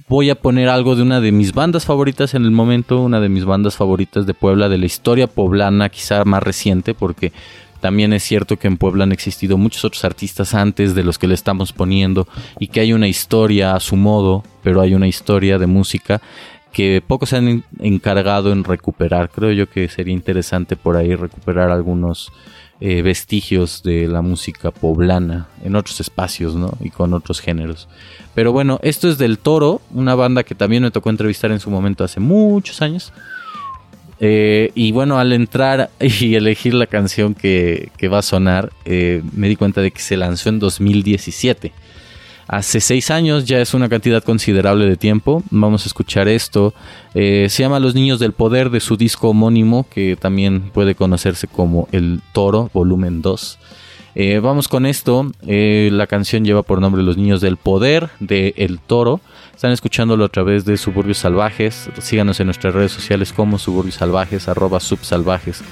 voy 0.09 0.29
a 0.29 0.35
poner 0.35 0.71
algo 0.71 0.97
de 0.97 1.03
una 1.03 1.21
de 1.21 1.31
mis 1.31 1.53
bandas 1.53 1.85
favoritas 1.85 2.35
en 2.35 2.45
el 2.45 2.51
momento, 2.51 3.01
una 3.01 3.21
de 3.21 3.29
mis 3.29 3.45
bandas 3.45 3.77
favoritas 3.77 4.27
de 4.27 4.35
Puebla, 4.35 4.69
de 4.69 4.77
la 4.77 4.87
historia 4.87 5.29
poblana, 5.29 5.89
quizá 5.89 6.25
más 6.25 6.43
reciente, 6.43 6.93
porque 6.93 7.33
también 7.79 8.13
es 8.13 8.25
cierto 8.25 8.57
que 8.57 8.67
en 8.67 8.77
Puebla 8.77 9.05
han 9.05 9.13
existido 9.13 9.57
muchos 9.57 9.85
otros 9.85 10.05
artistas 10.05 10.53
antes 10.53 10.97
de 10.97 11.05
los 11.05 11.17
que 11.17 11.29
le 11.29 11.35
estamos 11.35 11.73
poniendo 11.73 12.27
y 12.59 12.67
que 12.67 12.81
hay 12.81 12.93
una 12.93 13.07
historia 13.07 13.77
a 13.77 13.79
su 13.79 13.95
modo, 13.95 14.43
pero 14.65 14.81
hay 14.81 14.95
una 14.95 15.07
historia 15.07 15.57
de 15.61 15.69
música 15.69 16.21
que 16.73 17.05
pocos 17.07 17.29
se 17.29 17.37
han 17.37 17.63
encargado 17.79 18.51
en 18.51 18.65
recuperar. 18.65 19.31
Creo 19.31 19.53
yo 19.53 19.71
que 19.71 19.89
sería 19.89 20.13
interesante 20.13 20.75
por 20.75 20.97
ahí 20.97 21.15
recuperar 21.15 21.71
algunos 21.71 22.33
eh, 22.81 23.03
vestigios 23.03 23.83
de 23.83 24.09
la 24.09 24.23
música 24.23 24.71
poblana 24.71 25.49
en 25.63 25.77
otros 25.77 26.01
espacios, 26.01 26.55
¿no? 26.55 26.73
Y 26.81 26.91
con 26.91 27.13
otros 27.13 27.41
géneros. 27.41 27.89
Pero 28.35 28.53
bueno, 28.53 28.81
esto 28.83 29.09
es 29.09 29.19
del 29.19 29.39
Toro, 29.39 29.83
una 29.93 30.15
banda 30.15 30.45
que 30.45 30.55
también 30.55 30.83
me 30.83 30.91
tocó 30.91 31.11
entrevistar 31.11 31.51
en 31.51 31.61
su 31.61 31.71
momento 31.71 32.05
hace 32.05 32.21
muchos 32.21 32.81
años. 32.81 33.13
Eh, 34.19 34.71
y 34.75 34.93
bueno, 34.93 35.19
al 35.19 35.33
entrar 35.33 35.91
y 36.01 36.35
elegir 36.35 36.75
la 36.75 36.87
canción 36.87 37.35
que, 37.35 37.91
va 38.11 38.19
a 38.19 38.23
sonar, 38.23 38.73
eh, 38.85 39.23
me 39.33 39.49
di 39.49 39.57
cuenta 39.57 39.81
de 39.81 39.91
que 39.91 40.01
se 40.01 40.17
lanzó 40.17 40.49
en 40.49 40.59
2017 40.59 41.73
hace 42.51 42.81
seis 42.81 43.13
años, 43.13 43.45
ya 43.45 43.61
es 43.61 43.75
una 43.75 43.89
cantidad 43.89 44.25
considerable 44.25 44.87
de 44.87 44.97
tiempo. 44.97 45.43
Vamos 45.51 45.85
a 45.85 45.87
escuchar 45.87 46.27
esto. 46.27 46.75
Eh, 47.15 47.47
se 47.49 47.63
llama 47.63 47.79
Los 47.79 47.95
Niños 47.95 48.19
del 48.19 48.33
Poder 48.33 48.71
de 48.71 48.81
su 48.81 48.97
disco 48.97 49.29
homónimo, 49.29 49.87
que 49.89 50.17
también 50.17 50.71
puede 50.73 50.97
conocerse 50.97 51.47
como 51.47 51.89
El 51.93 52.21
Toro, 52.33 52.69
volumen 52.75 53.23
2. 53.23 53.59
Eh, 54.17 54.41
vamos 54.41 54.67
con 54.67 54.85
esto. 54.85 55.31
Eh, 55.47 55.91
la 55.93 56.09
canción 56.09 56.45
lleva 56.45 56.65
por 56.65 56.81
nombre 56.81 57.05
Los 57.05 57.17
Niños 57.17 57.41
del 57.41 57.57
Poder 57.57 58.11
de 58.19 58.53
El 58.57 58.81
Toro. 58.81 59.21
Están 59.55 59.71
escuchándolo 59.71 60.25
a 60.25 60.29
través 60.29 60.65
de 60.65 60.77
Suburbios 60.77 61.19
Salvajes. 61.19 61.89
Síganos 62.01 62.41
en 62.41 62.47
nuestras 62.47 62.75
redes 62.75 62.91
sociales 62.91 63.33
como 63.33 63.59
Suburbios 63.59 63.95
Salvajes, 63.95 64.49
arroba 64.49 64.81
subsalvajes 64.81 65.63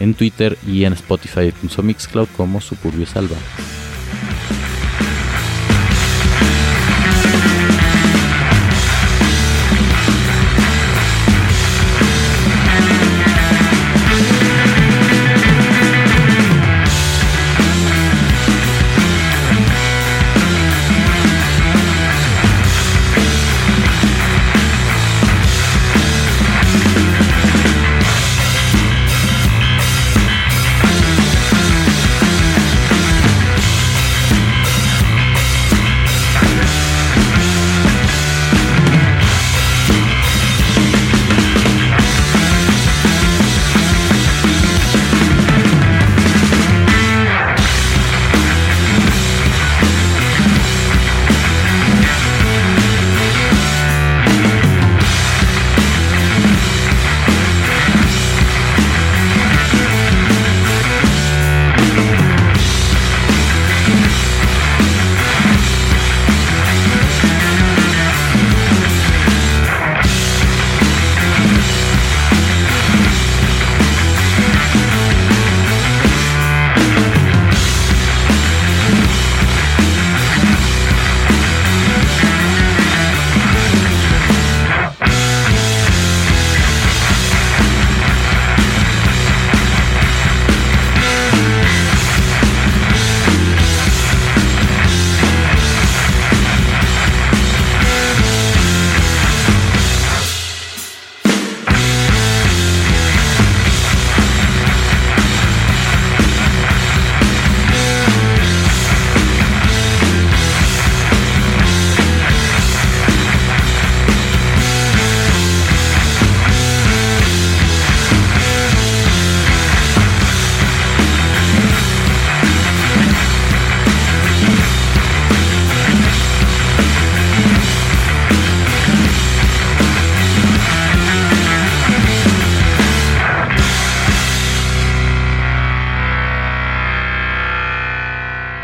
en 0.00 0.14
Twitter 0.14 0.56
y 0.66 0.84
en 0.84 0.94
Spotify 0.94 1.52
y 1.62 1.82
Mixcloud 1.82 2.28
como 2.36 2.62
Suburbios 2.62 3.10
Salvajes. 3.10 3.71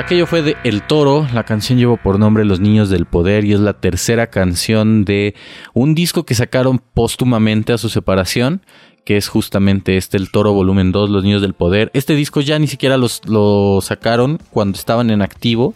Aquello 0.08 0.26
fue 0.26 0.40
de 0.40 0.56
El 0.64 0.80
Toro. 0.80 1.28
La 1.34 1.44
canción 1.44 1.78
llevó 1.78 1.98
por 1.98 2.18
nombre 2.18 2.46
Los 2.46 2.60
Niños 2.60 2.88
del 2.88 3.04
Poder 3.04 3.44
y 3.44 3.52
es 3.52 3.60
la 3.60 3.74
tercera 3.74 4.28
canción 4.28 5.04
de 5.04 5.34
un 5.74 5.94
disco 5.94 6.24
que 6.24 6.34
sacaron 6.34 6.80
póstumamente 6.94 7.74
a 7.74 7.78
su 7.78 7.90
separación, 7.90 8.62
que 9.04 9.18
es 9.18 9.28
justamente 9.28 9.98
este 9.98 10.16
El 10.16 10.30
Toro 10.30 10.54
Volumen 10.54 10.92
2, 10.92 11.10
Los 11.10 11.24
Niños 11.24 11.42
del 11.42 11.52
Poder. 11.52 11.90
Este 11.92 12.14
disco 12.14 12.40
ya 12.40 12.58
ni 12.58 12.68
siquiera 12.68 12.96
los, 12.96 13.20
lo 13.28 13.80
sacaron 13.82 14.38
cuando 14.50 14.78
estaban 14.78 15.10
en 15.10 15.20
activo. 15.20 15.74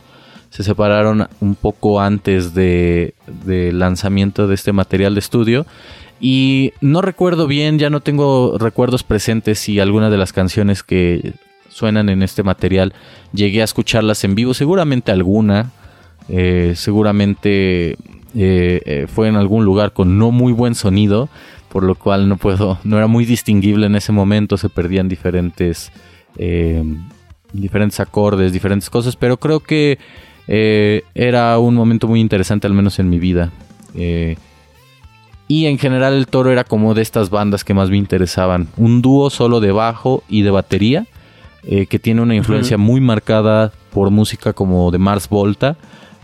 Se 0.48 0.62
separaron 0.62 1.28
un 1.40 1.54
poco 1.54 2.00
antes 2.00 2.54
del 2.54 3.12
de 3.26 3.70
lanzamiento 3.74 4.48
de 4.48 4.54
este 4.54 4.72
material 4.72 5.12
de 5.12 5.20
estudio. 5.20 5.66
Y 6.22 6.72
no 6.80 7.02
recuerdo 7.02 7.46
bien, 7.46 7.78
ya 7.78 7.90
no 7.90 8.00
tengo 8.00 8.56
recuerdos 8.56 9.02
presentes 9.02 9.58
si 9.58 9.78
alguna 9.78 10.08
de 10.08 10.16
las 10.16 10.32
canciones 10.32 10.82
que 10.82 11.34
suenan 11.72 12.08
en 12.08 12.22
este 12.22 12.42
material 12.42 12.92
llegué 13.32 13.62
a 13.62 13.64
escucharlas 13.64 14.24
en 14.24 14.34
vivo, 14.34 14.54
seguramente 14.54 15.10
alguna, 15.10 15.70
eh, 16.28 16.74
seguramente 16.76 17.92
eh, 17.92 17.96
eh, 18.34 19.06
fue 19.12 19.28
en 19.28 19.36
algún 19.36 19.64
lugar 19.64 19.92
con 19.92 20.18
no 20.18 20.30
muy 20.30 20.52
buen 20.52 20.74
sonido, 20.74 21.28
por 21.70 21.82
lo 21.82 21.94
cual 21.94 22.28
no 22.28 22.36
puedo, 22.36 22.78
no 22.84 22.98
era 22.98 23.06
muy 23.06 23.24
distinguible 23.24 23.86
en 23.86 23.96
ese 23.96 24.12
momento, 24.12 24.56
se 24.58 24.68
perdían 24.68 25.08
diferentes, 25.08 25.90
diferentes 27.52 28.00
acordes, 28.00 28.52
diferentes 28.52 28.90
cosas, 28.90 29.16
pero 29.16 29.38
creo 29.38 29.60
que 29.60 29.98
era 30.46 31.58
un 31.58 31.74
momento 31.74 32.06
muy 32.08 32.20
interesante, 32.20 32.66
al 32.66 32.74
menos 32.74 32.98
en 32.98 33.08
mi 33.08 33.18
vida. 33.18 33.50
y 35.48 35.66
en 35.66 35.78
general 35.78 36.12
el 36.12 36.26
toro 36.26 36.50
era 36.50 36.64
como 36.64 36.92
de 36.92 37.00
estas 37.00 37.30
bandas 37.30 37.64
que 37.64 37.72
más 37.72 37.88
me 37.88 37.96
interesaban. 37.96 38.68
Un 38.76 39.00
dúo 39.00 39.30
solo 39.30 39.60
de 39.60 39.72
bajo 39.72 40.22
y 40.28 40.42
de 40.42 40.50
batería 40.50 41.06
eh, 41.64 41.86
que 41.86 41.98
tiene 41.98 42.20
una 42.22 42.34
influencia 42.34 42.76
muy 42.76 43.00
marcada 43.00 43.72
por 43.92 44.10
música 44.10 44.52
como 44.52 44.90
de 44.90 44.98
Mars 44.98 45.28
Volta, 45.28 45.76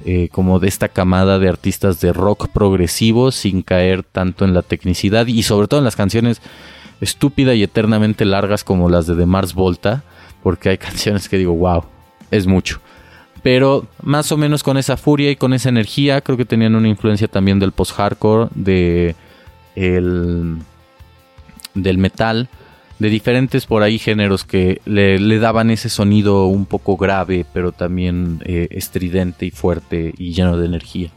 eh, 0.05 0.29
como 0.33 0.59
de 0.59 0.68
esta 0.68 0.88
camada 0.88 1.38
de 1.38 1.48
artistas 1.48 2.01
de 2.01 2.12
rock 2.12 2.48
progresivo 2.48 3.31
sin 3.31 3.62
caer 3.62 4.03
tanto 4.03 4.44
en 4.44 4.55
la 4.55 4.62
tecnicidad 4.62 5.27
y 5.27 5.42
sobre 5.44 5.68
todo 5.68 5.79
en 5.79 5.85
las 5.85 5.96
canciones 5.96 6.40
estúpidas 7.01 7.55
y 7.57 7.62
eternamente 7.62 8.24
largas 8.24 8.64
como 8.64 8.88
las 8.88 9.07
de 9.07 9.14
The 9.14 9.27
Mars 9.27 9.55
Volta, 9.55 10.03
porque 10.42 10.70
hay 10.70 10.79
canciones 10.79 11.29
que 11.29 11.38
digo, 11.38 11.55
wow, 11.55 11.85
es 12.31 12.46
mucho. 12.46 12.81
Pero 13.42 13.87
más 14.03 14.33
o 14.33 14.37
menos 14.37 14.64
con 14.64 14.77
esa 14.77 14.96
furia 14.96 15.31
y 15.31 15.37
con 15.37 15.53
esa 15.53 15.68
energía, 15.68 16.20
creo 16.20 16.37
que 16.37 16.44
tenían 16.44 16.74
una 16.74 16.88
influencia 16.88 17.29
también 17.29 17.61
del 17.61 17.70
post-hardcore, 17.70 18.48
de 18.55 19.14
el, 19.77 20.59
del 21.74 21.98
metal 21.98 22.48
de 22.99 23.09
diferentes 23.09 23.67
por 23.67 23.83
ahí 23.83 23.99
géneros 23.99 24.45
que 24.45 24.81
le, 24.85 25.39
daban 25.39 25.71
ese 25.71 25.89
sonido 25.89 26.47
un 26.47 26.67
poco 26.67 26.97
grave, 26.97 27.47
pero 27.53 27.73
también 27.73 28.41
eh, 28.45 28.69
estridente 28.71 29.47
y 29.47 29.51
fuerte 29.51 30.15
y 30.19 30.33
lleno 30.33 30.57
de 30.57 30.67
energía. 30.67 31.11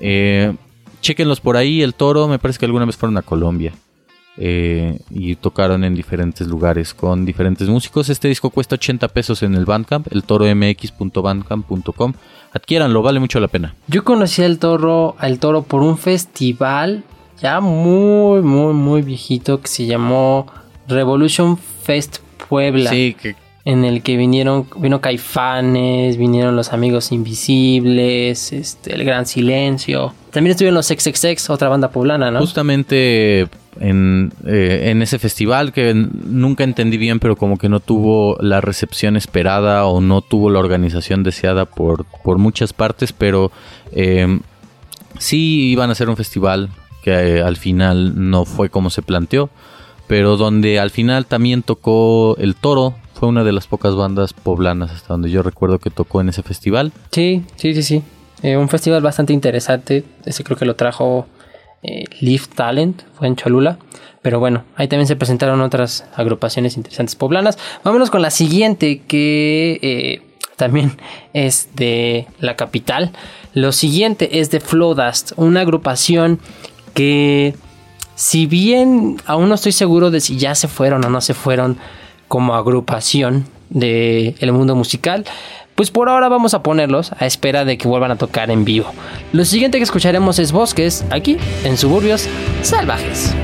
Eh, 0.00 0.54
chequenlos 1.00 1.40
por 1.40 1.56
ahí, 1.56 1.82
el 1.82 1.94
toro, 1.94 2.28
me 2.28 2.38
parece 2.38 2.58
que 2.58 2.66
alguna 2.66 2.86
vez 2.86 2.96
fueron 2.96 3.16
a 3.18 3.22
Colombia. 3.22 3.72
Eh, 4.42 4.98
y 5.10 5.34
tocaron 5.36 5.84
en 5.84 5.94
diferentes 5.94 6.46
lugares 6.46 6.94
con 6.94 7.26
diferentes 7.26 7.68
músicos. 7.68 8.08
Este 8.08 8.28
disco 8.28 8.48
cuesta 8.48 8.76
80 8.76 9.08
pesos 9.08 9.42
en 9.42 9.54
el 9.54 9.66
Bandcamp, 9.66 10.06
el 10.10 10.22
toromx.bandcamp.com. 10.22 12.14
Adquiéranlo, 12.52 13.02
vale 13.02 13.20
mucho 13.20 13.38
la 13.38 13.48
pena. 13.48 13.74
Yo 13.86 14.02
conocí 14.02 14.42
al 14.42 14.58
toro, 14.58 15.14
al 15.18 15.38
toro 15.38 15.64
por 15.64 15.82
un 15.82 15.98
festival 15.98 17.04
ya 17.40 17.60
muy, 17.60 18.40
muy, 18.42 18.72
muy 18.72 19.02
viejito 19.02 19.60
que 19.60 19.68
se 19.68 19.84
llamó 19.86 20.46
Revolution 20.90 21.56
Fest 21.56 22.18
Puebla. 22.48 22.90
Sí, 22.90 23.16
que 23.20 23.34
en 23.64 23.84
el 23.84 24.02
que 24.02 24.16
vinieron 24.16 24.66
vino 24.76 25.00
Caifanes, 25.00 26.16
vinieron 26.16 26.56
los 26.56 26.72
Amigos 26.72 27.12
Invisibles, 27.12 28.52
este, 28.52 28.94
El 28.94 29.04
Gran 29.04 29.26
Silencio. 29.26 30.14
También 30.30 30.52
estuvieron 30.52 30.74
los 30.74 30.86
XXX, 30.86 31.50
otra 31.50 31.68
banda 31.68 31.90
poblana, 31.90 32.30
¿no? 32.30 32.40
Justamente 32.40 33.48
en, 33.78 34.32
eh, 34.46 34.88
en, 34.90 35.02
ese 35.02 35.18
festival 35.18 35.72
que 35.72 35.92
nunca 35.94 36.64
entendí 36.64 36.96
bien, 36.96 37.20
pero 37.20 37.36
como 37.36 37.58
que 37.58 37.68
no 37.68 37.80
tuvo 37.80 38.36
la 38.40 38.60
recepción 38.62 39.16
esperada 39.16 39.84
o 39.84 40.00
no 40.00 40.22
tuvo 40.22 40.48
la 40.48 40.58
organización 40.58 41.22
deseada 41.22 41.66
por, 41.66 42.06
por 42.24 42.38
muchas 42.38 42.72
partes, 42.72 43.12
pero 43.12 43.52
eh, 43.92 44.40
sí 45.18 45.70
iban 45.70 45.90
a 45.90 45.94
ser 45.94 46.08
un 46.08 46.16
festival 46.16 46.70
que 47.02 47.10
eh, 47.10 47.42
al 47.42 47.56
final 47.56 48.30
no 48.30 48.46
fue 48.46 48.70
como 48.70 48.88
se 48.88 49.02
planteó 49.02 49.50
pero 50.10 50.36
donde 50.36 50.80
al 50.80 50.90
final 50.90 51.24
también 51.24 51.62
tocó 51.62 52.36
El 52.38 52.56
Toro, 52.56 52.96
fue 53.14 53.28
una 53.28 53.44
de 53.44 53.52
las 53.52 53.68
pocas 53.68 53.94
bandas 53.94 54.32
poblanas 54.32 54.90
hasta 54.90 55.14
donde 55.14 55.30
yo 55.30 55.44
recuerdo 55.44 55.78
que 55.78 55.88
tocó 55.88 56.20
en 56.20 56.30
ese 56.30 56.42
festival. 56.42 56.90
Sí, 57.12 57.44
sí, 57.54 57.74
sí, 57.74 57.84
sí. 57.84 58.02
Eh, 58.42 58.56
un 58.56 58.68
festival 58.68 59.02
bastante 59.02 59.32
interesante, 59.32 60.02
ese 60.24 60.42
creo 60.42 60.58
que 60.58 60.64
lo 60.64 60.74
trajo 60.74 61.28
eh, 61.84 62.06
Live 62.18 62.46
Talent, 62.56 63.02
fue 63.16 63.28
en 63.28 63.36
Cholula. 63.36 63.78
Pero 64.20 64.40
bueno, 64.40 64.64
ahí 64.74 64.88
también 64.88 65.06
se 65.06 65.14
presentaron 65.14 65.60
otras 65.60 66.04
agrupaciones 66.16 66.76
interesantes 66.76 67.14
poblanas. 67.14 67.56
Vámonos 67.84 68.10
con 68.10 68.20
la 68.20 68.30
siguiente, 68.30 69.02
que 69.06 69.78
eh, 69.80 70.22
también 70.56 70.98
es 71.34 71.68
de 71.76 72.26
la 72.40 72.56
capital. 72.56 73.12
Lo 73.54 73.70
siguiente 73.70 74.40
es 74.40 74.50
de 74.50 74.58
Flowdust, 74.58 75.34
una 75.36 75.60
agrupación 75.60 76.40
que 76.94 77.54
si 78.20 78.44
bien 78.44 79.16
aún 79.24 79.48
no 79.48 79.54
estoy 79.54 79.72
seguro 79.72 80.10
de 80.10 80.20
si 80.20 80.36
ya 80.36 80.54
se 80.54 80.68
fueron 80.68 81.02
o 81.06 81.08
no 81.08 81.22
se 81.22 81.32
fueron 81.32 81.78
como 82.28 82.54
agrupación 82.54 83.46
del 83.70 84.34
el 84.38 84.52
mundo 84.52 84.76
musical, 84.76 85.24
pues 85.74 85.90
por 85.90 86.10
ahora 86.10 86.28
vamos 86.28 86.52
a 86.52 86.62
ponerlos 86.62 87.12
a 87.12 87.24
espera 87.24 87.64
de 87.64 87.78
que 87.78 87.88
vuelvan 87.88 88.10
a 88.10 88.16
tocar 88.16 88.50
en 88.50 88.66
vivo. 88.66 88.92
Lo 89.32 89.46
siguiente 89.46 89.78
que 89.78 89.84
escucharemos 89.84 90.38
es 90.38 90.52
Bosques, 90.52 91.02
aquí 91.08 91.38
en 91.64 91.78
Suburbios 91.78 92.28
Salvajes. 92.60 93.34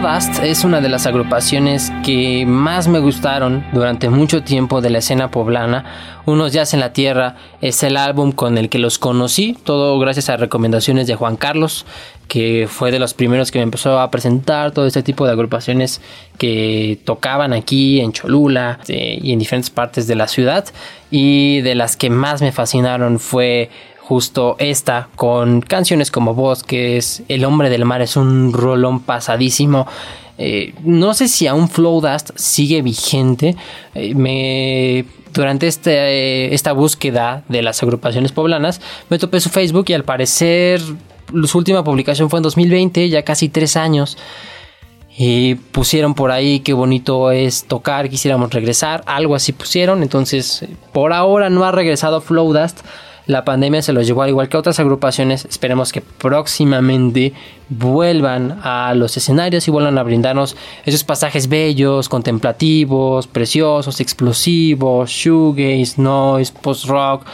Flowdust 0.00 0.42
es 0.42 0.64
una 0.64 0.80
de 0.80 0.88
las 0.88 1.06
agrupaciones 1.06 1.92
que 2.02 2.46
más 2.46 2.88
me 2.88 3.00
gustaron 3.00 3.66
durante 3.72 4.08
mucho 4.08 4.42
tiempo 4.42 4.80
de 4.80 4.88
la 4.88 4.98
escena 4.98 5.30
poblana. 5.30 5.84
Unos 6.24 6.52
Jazz 6.52 6.72
en 6.72 6.80
la 6.80 6.94
Tierra 6.94 7.36
es 7.60 7.82
el 7.82 7.98
álbum 7.98 8.32
con 8.32 8.56
el 8.56 8.70
que 8.70 8.78
los 8.78 8.98
conocí, 8.98 9.58
todo 9.62 9.98
gracias 9.98 10.30
a 10.30 10.38
recomendaciones 10.38 11.06
de 11.06 11.16
Juan 11.16 11.36
Carlos, 11.36 11.84
que 12.28 12.66
fue 12.70 12.92
de 12.92 12.98
los 12.98 13.12
primeros 13.12 13.50
que 13.50 13.58
me 13.58 13.64
empezó 13.64 14.00
a 14.00 14.10
presentar 14.10 14.70
todo 14.70 14.86
este 14.86 15.02
tipo 15.02 15.26
de 15.26 15.32
agrupaciones 15.32 16.00
que 16.38 16.98
tocaban 17.04 17.52
aquí 17.52 18.00
en 18.00 18.12
Cholula 18.12 18.78
eh, 18.88 19.18
y 19.20 19.32
en 19.32 19.38
diferentes 19.38 19.68
partes 19.68 20.06
de 20.06 20.14
la 20.14 20.28
ciudad. 20.28 20.64
Y 21.10 21.60
de 21.60 21.74
las 21.74 21.96
que 21.96 22.08
más 22.08 22.40
me 22.40 22.52
fascinaron 22.52 23.18
fue 23.18 23.68
justo 24.10 24.56
esta 24.58 25.06
con 25.14 25.60
canciones 25.60 26.10
como 26.10 26.34
Bosques, 26.34 27.22
El 27.28 27.44
hombre 27.44 27.70
del 27.70 27.84
mar 27.84 28.02
es 28.02 28.16
un 28.16 28.52
rolón 28.52 28.98
pasadísimo. 28.98 29.86
Eh, 30.36 30.74
no 30.82 31.14
sé 31.14 31.28
si 31.28 31.46
aún 31.46 31.68
Flowdust 31.68 32.30
sigue 32.34 32.82
vigente. 32.82 33.54
Eh, 33.94 34.16
me 34.16 35.04
durante 35.32 35.68
este, 35.68 36.52
esta 36.52 36.72
búsqueda 36.72 37.44
de 37.48 37.62
las 37.62 37.84
agrupaciones 37.84 38.32
poblanas 38.32 38.80
me 39.10 39.18
topé 39.20 39.38
su 39.38 39.48
Facebook 39.48 39.84
y 39.86 39.92
al 39.92 40.02
parecer 40.02 40.80
su 41.44 41.58
última 41.58 41.84
publicación 41.84 42.28
fue 42.30 42.40
en 42.40 42.42
2020, 42.42 43.10
ya 43.10 43.22
casi 43.22 43.48
tres 43.48 43.76
años. 43.76 44.18
Y 45.16 45.54
pusieron 45.54 46.14
por 46.14 46.32
ahí 46.32 46.58
qué 46.58 46.72
bonito 46.72 47.30
es 47.30 47.62
tocar, 47.62 48.10
quisiéramos 48.10 48.52
regresar, 48.52 49.04
algo 49.06 49.36
así 49.36 49.52
pusieron. 49.52 50.02
Entonces, 50.02 50.64
por 50.92 51.12
ahora 51.12 51.48
no 51.48 51.62
ha 51.62 51.70
regresado 51.70 52.20
Flowdust 52.20 52.80
la 53.26 53.44
pandemia 53.44 53.82
se 53.82 53.92
los 53.92 54.06
llevó 54.06 54.22
al 54.22 54.30
igual 54.30 54.48
que 54.48 54.56
otras 54.56 54.80
agrupaciones. 54.80 55.44
Esperemos 55.44 55.92
que 55.92 56.00
próximamente 56.00 57.32
vuelvan 57.68 58.60
a 58.62 58.94
los 58.94 59.16
escenarios 59.16 59.68
y 59.68 59.70
vuelvan 59.70 59.98
a 59.98 60.02
brindarnos 60.02 60.56
esos 60.84 61.04
pasajes 61.04 61.48
bellos, 61.48 62.08
contemplativos, 62.08 63.26
preciosos, 63.26 64.00
explosivos, 64.00 65.10
shoegaze, 65.10 66.00
noise, 66.00 66.52
post-rock. 66.60 67.24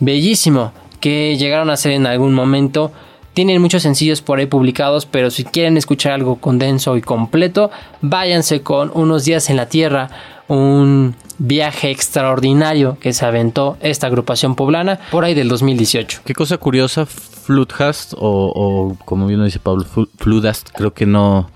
Bellísimo 0.00 0.72
que 1.00 1.36
llegaron 1.36 1.70
a 1.70 1.76
ser 1.76 1.92
en 1.92 2.06
algún 2.06 2.32
momento. 2.32 2.92
Tienen 3.34 3.60
muchos 3.60 3.82
sencillos 3.82 4.22
por 4.22 4.38
ahí 4.38 4.46
publicados, 4.46 5.06
pero 5.06 5.30
si 5.30 5.44
quieren 5.44 5.76
escuchar 5.76 6.12
algo 6.12 6.36
condenso 6.36 6.96
y 6.96 7.02
completo, 7.02 7.70
váyanse 8.00 8.62
con 8.62 8.92
Unos 8.94 9.24
días 9.24 9.50
en 9.50 9.56
la 9.56 9.66
Tierra, 9.66 10.08
un 10.48 11.14
viaje 11.38 11.90
extraordinario 11.90 12.98
que 13.00 13.12
se 13.12 13.24
aventó 13.24 13.76
esta 13.80 14.06
agrupación 14.06 14.54
poblana 14.54 15.00
por 15.10 15.24
ahí 15.24 15.34
del 15.34 15.48
2018. 15.48 16.22
Qué 16.24 16.34
cosa 16.34 16.58
curiosa, 16.58 17.06
Flutcast 17.06 18.14
o, 18.16 18.96
como 19.04 19.26
bien 19.26 19.44
dice 19.44 19.58
Pablo, 19.58 19.84
Fludast, 20.18 20.70
creo 20.74 20.94
que 20.94 21.06
no, 21.06 21.50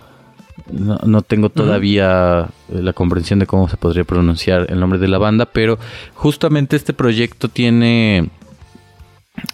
no, 0.71 1.23
tengo 1.23 1.49
todavía 1.49 2.49
eh, 2.69 2.83
la 2.83 2.93
comprensión 2.93 3.39
de 3.39 3.47
cómo 3.47 3.69
se 3.69 3.77
podría 3.77 4.05
pronunciar 4.05 4.67
el 4.71 4.81
nombre 4.81 4.99
de 4.99 5.09
la 5.09 5.19
banda, 5.19 5.47
pero 5.47 5.79
justamente 6.15 6.77
este 6.77 6.93
proyecto 6.93 7.49
tiene 7.49 8.31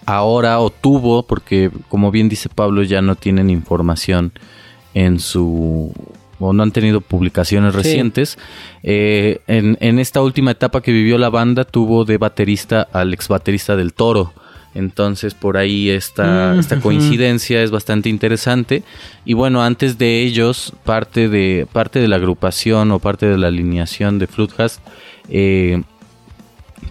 ahora 0.06 0.60
o 0.60 0.70
tuvo, 0.70 1.24
porque 1.24 1.70
como 1.88 2.10
bien 2.10 2.28
dice 2.28 2.48
Pablo, 2.48 2.82
ya 2.82 3.02
no 3.02 3.16
tienen 3.16 3.50
información 3.50 4.32
en 4.94 5.20
su 5.20 5.92
o 6.38 6.52
no 6.52 6.62
han 6.62 6.72
tenido 6.72 7.00
publicaciones 7.00 7.74
recientes. 7.74 8.38
Eh, 8.82 9.40
en, 9.46 9.98
esta 9.98 10.22
última 10.22 10.50
etapa 10.50 10.82
que 10.82 10.92
vivió 10.92 11.18
la 11.18 11.30
banda 11.30 11.64
tuvo 11.64 12.04
de 12.04 12.18
baterista 12.18 12.86
al 12.92 13.14
ex 13.14 13.28
baterista 13.28 13.76
del 13.76 13.92
Toro. 13.92 14.32
Entonces 14.74 15.34
por 15.34 15.56
ahí 15.56 15.88
esta, 15.88 16.52
mm, 16.54 16.58
esta 16.58 16.80
coincidencia 16.80 17.62
es 17.62 17.70
bastante 17.70 18.08
interesante. 18.08 18.82
Y 19.24 19.34
bueno, 19.34 19.62
antes 19.62 19.98
de 19.98 20.22
ellos, 20.22 20.72
parte 20.84 21.28
de, 21.28 21.66
parte 21.72 22.00
de 22.00 22.08
la 22.08 22.16
agrupación 22.16 22.90
o 22.90 22.98
parte 22.98 23.26
de 23.26 23.38
la 23.38 23.48
alineación 23.48 24.18
de 24.18 24.26
Fluthast 24.26 24.80
eh, 25.28 25.82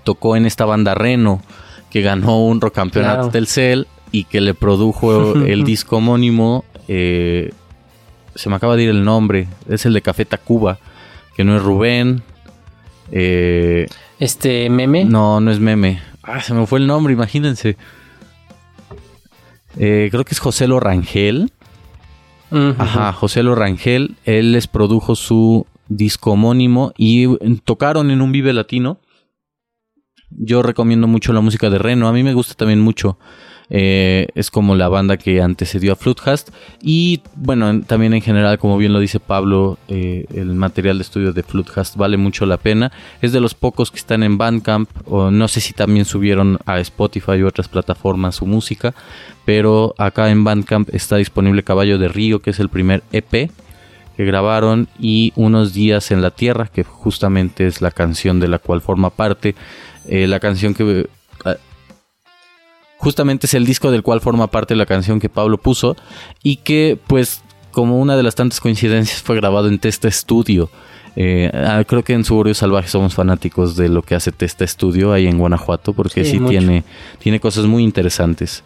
tocó 0.03 0.35
en 0.35 0.45
esta 0.45 0.65
banda 0.65 0.95
Reno, 0.95 1.41
que 1.89 2.01
ganó 2.01 2.45
un 2.45 2.61
rock 2.61 2.73
campeonato 2.73 3.29
del 3.29 3.47
Cell 3.47 3.83
y 4.11 4.23
que 4.23 4.41
le 4.41 4.53
produjo 4.53 5.35
el 5.45 5.63
disco 5.63 5.97
homónimo 5.97 6.63
eh, 6.87 7.51
se 8.35 8.49
me 8.49 8.55
acaba 8.55 8.75
de 8.75 8.83
ir 8.83 8.89
el 8.89 9.03
nombre, 9.03 9.47
es 9.69 9.85
el 9.85 9.93
de 9.93 10.01
Café 10.01 10.25
Tacuba, 10.25 10.79
que 11.35 11.43
no 11.43 11.55
es 11.55 11.63
Rubén. 11.63 12.23
Eh, 13.11 13.87
este, 14.19 14.69
meme. 14.69 15.05
No, 15.05 15.39
no 15.39 15.51
es 15.51 15.59
meme. 15.59 16.01
Ah, 16.23 16.41
se 16.41 16.53
me 16.53 16.65
fue 16.65 16.79
el 16.79 16.87
nombre, 16.87 17.13
imagínense. 17.13 17.77
Eh, 19.77 20.07
creo 20.11 20.23
que 20.23 20.33
es 20.33 20.39
José 20.39 20.67
Lorangel. 20.67 21.51
Ajá, 22.77 23.11
José 23.13 23.41
Lorangel. 23.41 24.15
Él 24.25 24.51
les 24.51 24.67
produjo 24.67 25.15
su 25.15 25.65
disco 25.87 26.31
homónimo 26.31 26.93
y 26.97 27.27
tocaron 27.63 28.11
en 28.11 28.21
un 28.21 28.31
Vive 28.31 28.53
Latino. 28.53 28.99
Yo 30.29 30.61
recomiendo 30.61 31.07
mucho 31.07 31.33
la 31.33 31.41
música 31.41 31.69
de 31.69 31.79
Reno. 31.79 32.07
A 32.07 32.13
mí 32.13 32.23
me 32.23 32.33
gusta 32.33 32.53
también 32.53 32.79
mucho. 32.79 33.17
Eh, 33.69 34.27
es 34.35 34.51
como 34.51 34.75
la 34.75 34.89
banda 34.89 35.17
que 35.17 35.41
antecedió 35.41 35.93
a 35.93 35.95
Fluthast. 35.95 36.49
Y 36.81 37.21
bueno, 37.35 37.81
también 37.81 38.13
en 38.13 38.21
general, 38.21 38.59
como 38.59 38.77
bien 38.77 38.93
lo 38.93 38.99
dice 38.99 39.19
Pablo, 39.19 39.77
eh, 39.87 40.25
el 40.33 40.53
material 40.53 40.97
de 40.97 41.03
estudio 41.03 41.33
de 41.33 41.43
Fluthast 41.43 41.95
vale 41.95 42.17
mucho 42.17 42.45
la 42.45 42.57
pena. 42.57 42.91
Es 43.21 43.31
de 43.31 43.39
los 43.39 43.53
pocos 43.53 43.91
que 43.91 43.97
están 43.97 44.23
en 44.23 44.37
Bandcamp, 44.37 44.89
o 45.05 45.31
no 45.31 45.47
sé 45.47 45.61
si 45.61 45.73
también 45.73 46.05
subieron 46.05 46.59
a 46.65 46.79
Spotify 46.79 47.43
u 47.43 47.47
otras 47.47 47.67
plataformas 47.67 48.35
su 48.35 48.45
música, 48.45 48.93
pero 49.45 49.93
acá 49.97 50.29
en 50.29 50.43
Bandcamp 50.43 50.93
está 50.93 51.17
disponible 51.17 51.63
Caballo 51.63 51.97
de 51.97 52.07
Río, 52.07 52.41
que 52.41 52.51
es 52.51 52.59
el 52.59 52.69
primer 52.69 53.03
EP 53.11 53.51
que 54.15 54.25
grabaron 54.25 54.87
y 54.99 55.33
Unos 55.35 55.73
días 55.73 56.11
en 56.11 56.21
la 56.21 56.31
Tierra, 56.31 56.69
que 56.71 56.83
justamente 56.83 57.67
es 57.67 57.81
la 57.81 57.91
canción 57.91 58.39
de 58.39 58.47
la 58.47 58.59
cual 58.59 58.81
forma 58.81 59.09
parte. 59.09 59.55
Eh, 60.07 60.27
la 60.27 60.39
canción 60.39 60.73
que 60.73 61.07
justamente 63.03 63.47
es 63.47 63.53
el 63.53 63.65
disco 63.65 63.91
del 63.91 64.01
cual 64.01 64.21
forma 64.21 64.47
parte 64.47 64.75
la 64.75 64.85
canción 64.85 65.19
que 65.19 65.29
Pablo 65.29 65.57
puso 65.57 65.95
y 66.41 66.57
que 66.57 66.97
pues 67.07 67.41
como 67.71 67.99
una 67.99 68.15
de 68.15 68.23
las 68.23 68.35
tantas 68.35 68.61
coincidencias 68.61 69.21
fue 69.21 69.35
grabado 69.35 69.67
en 69.67 69.79
Testa 69.79 70.09
Studio. 70.09 70.69
Eh, 71.15 71.51
ah, 71.53 71.83
creo 71.85 72.03
que 72.03 72.13
en 72.13 72.23
Suburbio 72.23 72.55
Salvaje 72.55 72.87
somos 72.87 73.13
fanáticos 73.13 73.75
de 73.75 73.89
lo 73.89 74.01
que 74.01 74.15
hace 74.15 74.31
Testa 74.31 74.65
Studio 74.65 75.11
ahí 75.11 75.27
en 75.27 75.37
Guanajuato 75.37 75.93
porque 75.93 76.23
sí, 76.23 76.39
tiene, 76.39 76.83
tiene 77.19 77.39
cosas 77.39 77.65
muy 77.65 77.83
interesantes. 77.83 78.63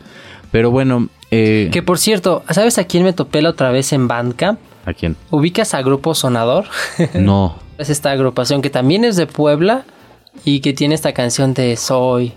Pero 0.51 0.71
bueno... 0.71 1.09
Eh, 1.31 1.69
que 1.73 1.81
por 1.81 1.97
cierto, 1.97 2.43
¿sabes 2.49 2.77
a 2.77 2.85
quién 2.85 3.03
me 3.03 3.11
topé 3.11 3.41
la 3.41 3.49
otra 3.49 3.71
vez 3.71 3.91
en 3.91 4.07
Bandcamp? 4.07 4.59
¿A 4.85 4.93
quién? 4.93 5.17
¿Ubicas 5.31 5.73
a 5.73 5.81
Grupo 5.81 6.13
Sonador? 6.13 6.65
No. 7.13 7.57
es 7.77 7.89
esta 7.89 8.11
agrupación 8.11 8.61
que 8.61 8.69
también 8.69 9.03
es 9.03 9.17
de 9.17 9.25
Puebla 9.25 9.85
y 10.45 10.61
que 10.61 10.73
tiene 10.73 10.95
esta 10.95 11.13
canción 11.13 11.53
de 11.53 11.75
Soy, 11.75 12.33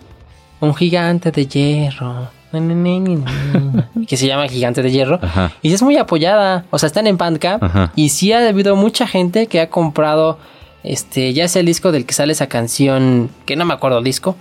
un 0.60 0.74
gigante 0.74 1.30
de 1.30 1.46
hierro. 1.46 2.28
que 4.08 4.16
se 4.16 4.26
llama 4.26 4.48
Gigante 4.48 4.82
de 4.82 4.90
Hierro. 4.90 5.20
Y 5.62 5.72
es 5.72 5.82
muy 5.82 5.96
apoyada. 5.96 6.64
O 6.70 6.78
sea, 6.78 6.88
están 6.88 7.06
en 7.06 7.16
Bandcamp. 7.16 7.62
Y 7.94 8.08
sí 8.08 8.32
ha 8.32 8.46
habido 8.48 8.76
mucha 8.76 9.06
gente 9.06 9.46
que 9.46 9.60
ha 9.60 9.70
comprado. 9.70 10.38
Este, 10.82 11.34
ya 11.34 11.46
sea 11.46 11.60
el 11.60 11.66
disco 11.66 11.92
del 11.92 12.06
que 12.06 12.14
sale 12.14 12.32
esa 12.32 12.48
canción. 12.48 13.30
Que 13.46 13.56
no 13.56 13.64
me 13.64 13.74
acuerdo 13.74 13.98
el 13.98 14.04
disco. 14.04 14.36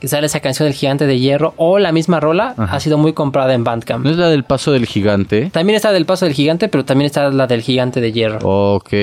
Que 0.00 0.08
sale 0.08 0.26
esa 0.26 0.40
canción 0.40 0.66
del 0.66 0.74
Gigante 0.74 1.06
de 1.06 1.18
Hierro. 1.18 1.52
O 1.58 1.78
la 1.78 1.92
misma 1.92 2.18
rola. 2.20 2.54
Ha 2.56 2.80
sido 2.80 2.96
muy 2.96 3.12
comprada 3.12 3.52
en 3.52 3.64
Bandcamp. 3.64 4.04
¿No 4.04 4.10
es 4.10 4.16
la 4.16 4.28
del 4.28 4.44
Paso 4.44 4.72
del 4.72 4.86
Gigante? 4.86 5.50
También 5.50 5.76
está 5.76 5.92
del 5.92 6.06
Paso 6.06 6.24
del 6.24 6.34
Gigante. 6.34 6.68
Pero 6.68 6.84
también 6.86 7.06
está 7.06 7.28
la 7.30 7.46
del 7.46 7.60
Gigante 7.60 8.00
de 8.00 8.12
Hierro. 8.12 8.38
Ok. 8.74 8.94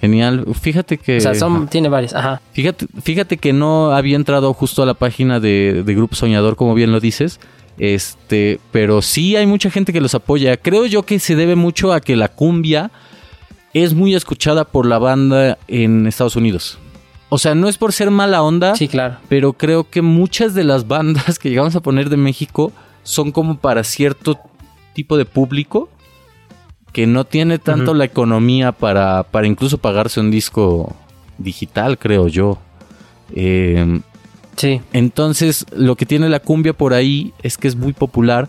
Genial. 0.00 0.46
Fíjate 0.60 0.98
que. 0.98 1.18
O 1.18 1.20
sea, 1.20 1.34
son, 1.34 1.68
tiene 1.68 1.88
varias. 1.88 2.14
Ajá. 2.14 2.40
Fíjate, 2.52 2.86
fíjate 3.02 3.36
que 3.36 3.52
no 3.52 3.92
había 3.92 4.16
entrado 4.16 4.52
justo 4.54 4.82
a 4.82 4.86
la 4.86 4.94
página 4.94 5.40
de, 5.40 5.82
Grupo 5.86 6.14
Soñador, 6.14 6.56
como 6.56 6.74
bien 6.74 6.92
lo 6.92 7.00
dices. 7.00 7.40
Este, 7.78 8.60
pero 8.72 9.02
sí 9.02 9.36
hay 9.36 9.46
mucha 9.46 9.70
gente 9.70 9.92
que 9.92 10.00
los 10.00 10.14
apoya. 10.14 10.56
Creo 10.56 10.86
yo 10.86 11.02
que 11.02 11.18
se 11.18 11.36
debe 11.36 11.56
mucho 11.56 11.92
a 11.92 12.00
que 12.00 12.16
la 12.16 12.28
cumbia 12.28 12.90
es 13.74 13.94
muy 13.94 14.14
escuchada 14.14 14.64
por 14.64 14.86
la 14.86 14.98
banda 14.98 15.58
en 15.68 16.06
Estados 16.06 16.36
Unidos. 16.36 16.78
O 17.28 17.38
sea, 17.38 17.54
no 17.54 17.68
es 17.68 17.76
por 17.76 17.92
ser 17.92 18.10
mala 18.10 18.42
onda. 18.42 18.74
Sí, 18.74 18.88
claro. 18.88 19.18
Pero 19.28 19.52
creo 19.52 19.88
que 19.88 20.02
muchas 20.02 20.54
de 20.54 20.64
las 20.64 20.88
bandas 20.88 21.38
que 21.38 21.50
llegamos 21.50 21.76
a 21.76 21.80
poner 21.80 22.08
de 22.08 22.16
México 22.16 22.72
son 23.02 23.32
como 23.32 23.58
para 23.58 23.84
cierto 23.84 24.38
tipo 24.94 25.16
de 25.16 25.24
público 25.24 25.88
que 26.92 27.06
no 27.06 27.24
tiene 27.24 27.58
tanto 27.58 27.94
la 27.94 28.04
economía 28.04 28.72
para, 28.72 29.22
para 29.24 29.46
incluso 29.46 29.78
pagarse 29.78 30.20
un 30.20 30.30
disco 30.30 30.96
digital, 31.38 31.98
creo 31.98 32.28
yo. 32.28 32.58
Em, 33.34 34.02
sí. 34.56 34.80
Entonces, 34.92 35.66
lo 35.74 35.96
que 35.96 36.06
tiene 36.06 36.28
la 36.28 36.40
cumbia 36.40 36.72
por 36.72 36.94
ahí 36.94 37.32
es 37.42 37.58
que 37.58 37.68
es 37.68 37.76
muy 37.76 37.92
popular 37.92 38.48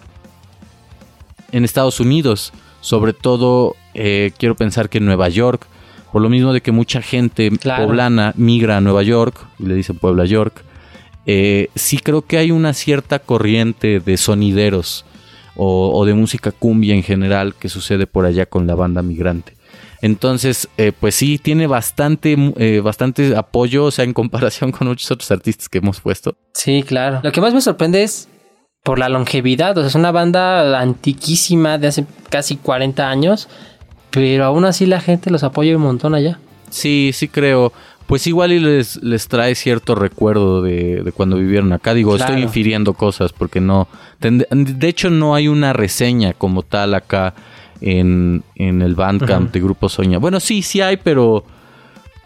en 1.52 1.66
Estados 1.66 2.00
Unidos. 2.00 2.54
Sobre 2.82 3.14
todo, 3.14 3.76
eh, 3.94 4.32
quiero 4.38 4.56
pensar 4.56 4.90
que 4.90 5.00
en 5.00 5.06
Nueva 5.06 5.30
York. 5.30 5.68
Por 6.12 6.24
lo 6.24 6.30
mismo 6.30 6.54
de 6.54 6.62
que 6.62 6.72
mucha 6.72 7.04
gente 7.04 7.52
poblana 7.52 8.34
migra 8.36 8.78
a 8.78 8.82
Nueva 8.82 9.04
York, 9.04 9.46
y 9.60 9.66
le 9.68 9.76
dicen 9.76 9.98
Puebla 9.98 10.26
York. 10.26 10.64
Eh, 11.28 11.70
sí 11.76 12.00
creo 12.00 12.24
que 12.24 12.40
hay 12.40 12.50
una 12.50 12.74
cierta 12.74 13.20
corriente 13.20 14.00
de 14.00 14.18
sonideros 14.18 15.06
o, 15.56 16.06
de 16.06 16.14
música 16.14 16.52
cumbia 16.52 16.96
en 16.96 17.04
general 17.04 17.56
que 17.56 17.70
sucede 17.70 18.08
por 18.08 18.26
allá 18.26 18.46
con 18.46 18.68
la 18.68 18.76
banda 18.76 19.02
migrante. 19.02 19.54
Entonces, 20.02 20.70
eh, 20.78 20.94
pues 20.98 21.16
sí, 21.16 21.38
tiene 21.38 21.68
bastante, 21.68 22.36
eh, 22.58 22.80
bastante 22.80 23.36
apoyo, 23.36 23.86
o 23.86 23.92
sea, 23.92 24.06
en 24.06 24.14
comparación 24.14 24.72
con 24.72 24.88
muchos 24.88 25.12
otros 25.12 25.30
artistas 25.32 25.68
que 25.68 25.80
hemos 25.80 26.00
puesto. 26.00 26.36
Sí, 26.54 26.84
claro. 26.84 27.20
Lo 27.24 27.32
que 27.32 27.42
más 27.42 27.54
me 27.54 27.62
sorprende 27.62 28.04
es 28.04 28.30
por 28.84 29.00
la 29.00 29.10
longevidad. 29.10 29.78
O 29.78 29.82
sea, 29.82 29.90
es 29.90 29.96
una 29.96 30.12
banda 30.12 30.80
antiquísima 30.80 31.78
de 31.78 31.88
hace 31.88 32.06
casi 32.30 32.56
40 32.56 33.10
años, 33.10 33.50
pero 34.12 34.46
aún 34.46 34.66
así 34.66 34.86
la 34.86 35.02
gente 35.02 35.30
los 35.32 35.44
apoya 35.44 35.76
un 35.76 35.84
montón 35.84 36.16
allá. 36.16 36.40
Sí, 36.70 37.12
sí 37.14 37.28
creo. 37.28 37.74
Pues 38.10 38.26
igual 38.26 38.52
y 38.52 38.60
les, 38.60 38.96
les 39.04 39.28
trae 39.28 39.54
cierto 39.54 39.94
recuerdo 39.94 40.64
de, 40.64 41.04
de 41.04 41.12
cuando 41.12 41.38
vivieron 41.38 41.72
acá. 41.74 41.94
Digo, 41.94 42.16
Claro. 42.16 42.34
estoy 42.34 42.44
infiriendo 42.44 42.94
cosas 42.96 43.32
porque 43.34 43.62
no... 43.62 43.88
De 44.20 44.88
hecho, 44.88 45.12
no 45.12 45.36
hay 45.36 45.48
una 45.48 45.74
reseña 45.74 46.34
como 46.34 46.64
tal 46.64 46.96
acá 46.96 47.36
en, 47.82 48.44
en 48.56 48.82
el 48.82 48.96
Bandcamp 48.96 49.44
Ujú. 49.50 49.54
de 49.54 49.60
Grupo 49.62 49.90
Soña. 49.90 50.18
Bueno, 50.18 50.40
sí, 50.40 50.64
sí 50.64 50.82
hay, 50.82 50.98
pero 50.98 51.44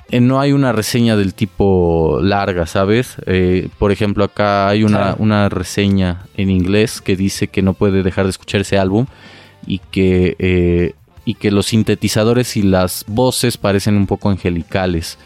eh, 0.10 0.22
no 0.22 0.40
hay 0.40 0.54
una 0.54 0.72
reseña 0.72 1.18
del 1.18 1.34
tipo 1.34 2.18
larga, 2.22 2.66
¿sabes? 2.66 3.18
Eh, 3.26 3.68
por 3.78 3.92
ejemplo, 3.92 4.24
acá 4.24 4.70
hay 4.70 4.86
una, 4.86 4.98
Claro. 5.00 5.16
una 5.20 5.50
reseña 5.50 6.22
en 6.38 6.50
inglés 6.50 7.02
que 7.02 7.18
dice 7.18 7.50
que 7.50 7.62
no 7.62 7.74
puede 7.74 8.04
dejar 8.04 8.24
de 8.24 8.30
escuchar 8.30 8.62
ese 8.62 8.78
álbum 8.78 9.06
y 9.68 9.80
que, 9.92 10.38
eh, 10.40 10.94
y 11.26 11.34
que 11.36 11.52
los 11.52 11.66
sintetizadores 11.66 12.56
y 12.56 12.62
las 12.64 13.04
voces 13.08 13.58
parecen 13.58 13.98
un 13.98 14.08
poco 14.08 14.30
angelicales. 14.30 15.18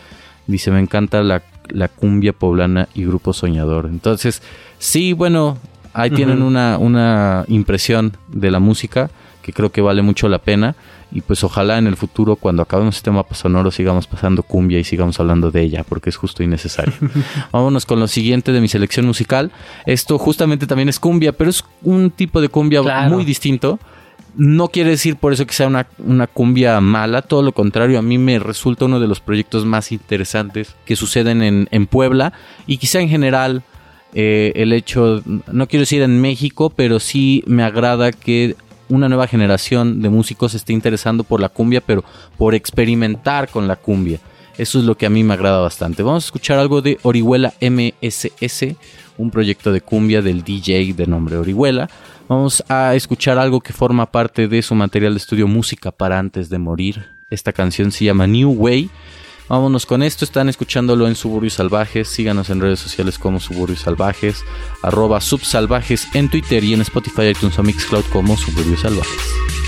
Dice, 0.47 0.71
me 0.71 0.79
encanta 0.79 1.21
la, 1.23 1.43
la 1.69 1.87
cumbia 1.89 2.33
poblana 2.33 2.87
y 2.95 3.03
grupo 3.05 3.33
soñador. 3.33 3.85
Entonces, 3.85 4.41
sí, 4.79 5.13
bueno, 5.13 5.57
ahí 5.93 6.09
tienen 6.09 6.41
una, 6.41 6.77
una 6.79 7.43
impresión 7.47 8.15
de 8.29 8.49
la 8.51 8.59
música 8.59 9.09
que 9.41 9.53
creo 9.53 9.71
que 9.71 9.81
vale 9.81 10.01
mucho 10.01 10.27
la 10.29 10.39
pena. 10.39 10.75
Y 11.09 11.21
pues 11.21 11.41
ojalá 11.45 11.77
en 11.77 11.87
el 11.87 11.95
futuro, 11.95 12.35
cuando 12.35 12.61
acabemos 12.61 12.97
este 12.97 13.11
mapa 13.11 13.33
sonoro, 13.33 13.71
sigamos 13.71 14.07
pasando 14.07 14.43
cumbia 14.43 14.77
y 14.77 14.83
sigamos 14.83 15.17
hablando 15.21 15.51
de 15.51 15.61
ella, 15.61 15.85
porque 15.87 16.09
es 16.09 16.17
justo 16.17 16.43
y 16.43 16.47
necesario. 16.47 16.93
Vámonos 17.53 17.85
con 17.85 17.99
lo 18.01 18.07
siguiente 18.07 18.51
de 18.51 18.59
mi 18.59 18.67
selección 18.67 19.05
musical. 19.05 19.51
Esto 19.85 20.17
justamente 20.17 20.67
también 20.67 20.89
es 20.89 20.99
cumbia, 20.99 21.31
pero 21.31 21.49
es 21.49 21.63
un 21.83 22.11
tipo 22.11 22.41
de 22.41 22.49
cumbia 22.49 22.81
Claro. 22.81 23.15
muy 23.15 23.23
distinto. 23.23 23.79
No 24.37 24.67
quiere 24.67 24.91
decir 24.91 25.15
por 25.15 25.33
eso 25.33 25.47
que 25.47 25.53
sea 25.53 25.65
una, 25.67 25.87
una 25.97 26.27
cumbia 26.27 26.79
mala, 26.79 27.23
todo 27.23 27.41
lo 27.41 27.53
contrario, 27.53 27.97
a 27.97 28.03
mí 28.03 28.19
me 28.19 28.37
resulta 28.37 28.85
uno 28.85 28.99
de 28.99 29.07
los 29.07 29.19
proyectos 29.19 29.65
más 29.65 29.91
interesantes 29.91 30.75
que 30.85 30.95
suceden 30.95 31.41
en, 31.41 31.67
en 31.71 31.87
Puebla 31.87 32.33
y 32.67 32.77
quizá 32.77 32.99
en 32.99 33.09
general 33.09 33.63
eh, 34.13 34.53
el 34.55 34.73
hecho, 34.73 35.21
no 35.25 35.67
quiero 35.67 35.81
decir 35.81 36.01
en 36.01 36.21
México, 36.21 36.69
pero 36.69 36.99
sí 36.99 37.43
me 37.47 37.63
agrada 37.63 38.11
que 38.11 38.55
una 38.89 39.09
nueva 39.09 39.27
generación 39.27 40.01
de 40.01 40.09
músicos 40.09 40.53
esté 40.53 40.73
interesando 40.73 41.23
por 41.23 41.41
la 41.41 41.49
cumbia, 41.49 41.81
pero 41.81 42.03
por 42.37 42.55
experimentar 42.55 43.49
con 43.49 43.67
la 43.67 43.75
cumbia. 43.75 44.19
Eso 44.57 44.79
es 44.79 44.85
lo 44.85 44.95
que 44.95 45.05
a 45.05 45.09
mí 45.09 45.23
me 45.23 45.33
agrada 45.33 45.59
bastante. 45.59 46.03
Vamos 46.03 46.23
a 46.23 46.27
escuchar 46.27 46.57
algo 46.57 46.81
de 46.81 46.97
Orihuela 47.03 47.53
MSS, 47.61 48.75
un 49.17 49.29
proyecto 49.29 49.71
de 49.71 49.81
cumbia 49.81 50.21
del 50.21 50.43
DJ 50.43 50.93
de 50.93 51.05
nombre 51.05 51.37
Orihuela. 51.37 51.89
Vamos 52.27 52.61
a 52.67 52.93
escuchar 52.93 53.37
algo 53.37 53.61
que 53.61 53.71
forma 53.71 54.11
parte 54.11 54.49
de 54.49 54.61
su 54.61 54.75
material 54.75 55.13
de 55.13 55.17
estudio 55.17 55.47
Música 55.47 55.91
para 55.91 56.19
antes 56.19 56.49
de 56.49 56.57
morir. 56.57 57.05
Esta 57.29 57.53
canción 57.53 57.91
se 57.91 58.03
llama 58.03 58.27
New 58.27 58.51
Way. 58.51 58.89
Vámonos 59.47 59.85
con 59.85 60.03
esto, 60.03 60.25
están 60.25 60.49
escuchándolo 60.49 61.07
en 61.07 61.15
Suburbios 61.15 61.53
Salvajes, 61.53 62.09
síganos 62.09 62.49
en 62.49 62.59
redes 62.59 62.79
sociales 62.79 63.17
como 63.17 63.39
Suburbios 63.39 63.79
Salvajes, 63.79 64.43
arroba 64.83 65.21
subsalvajes 65.21 66.13
en 66.15 66.29
Twitter 66.29 66.65
y 66.65 66.73
en 66.73 66.81
Spotify, 66.81 67.29
iTunes 67.29 67.57
o 67.57 67.63
Mixcloud 67.63 68.03
como 68.11 68.35
Suburbios 68.35 68.81
Salvajes. 68.81 69.66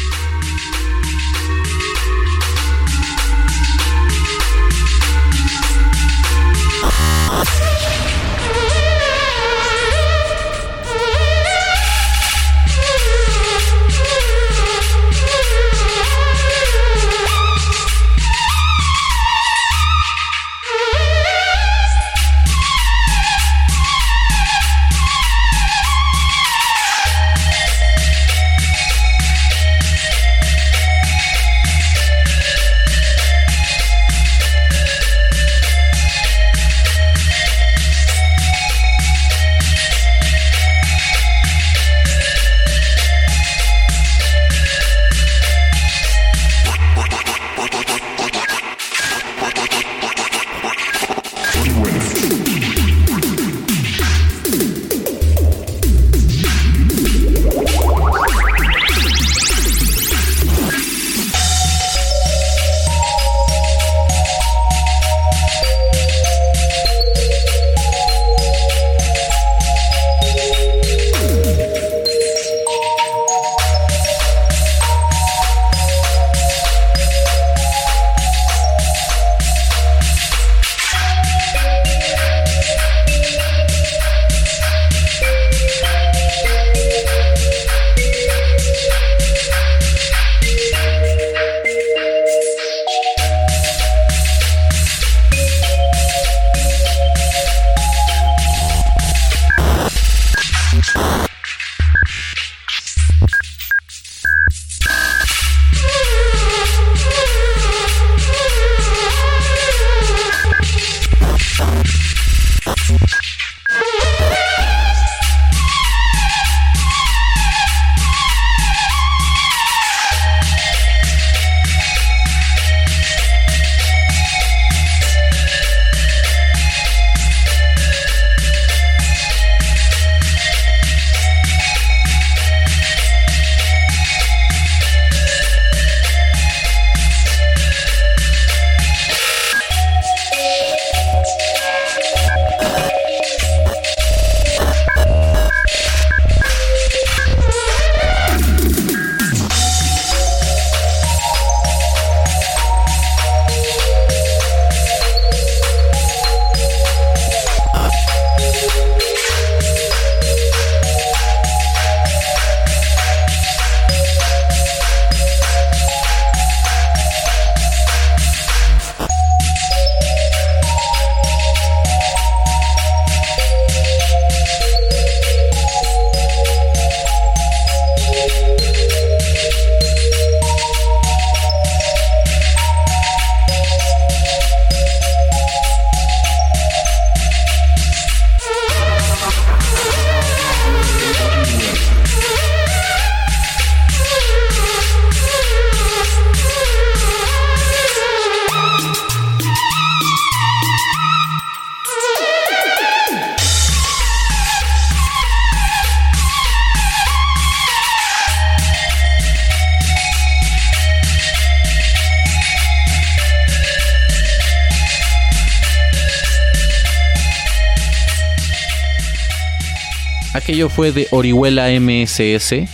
Fue 220.67 220.91
de 220.91 221.07
Orihuela 221.11 221.69
MSS. 221.69 222.67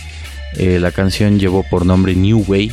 Eh, 0.58 0.78
la 0.80 0.90
canción 0.90 1.38
llevó 1.38 1.62
por 1.62 1.86
nombre 1.86 2.16
New 2.16 2.44
Way. 2.48 2.72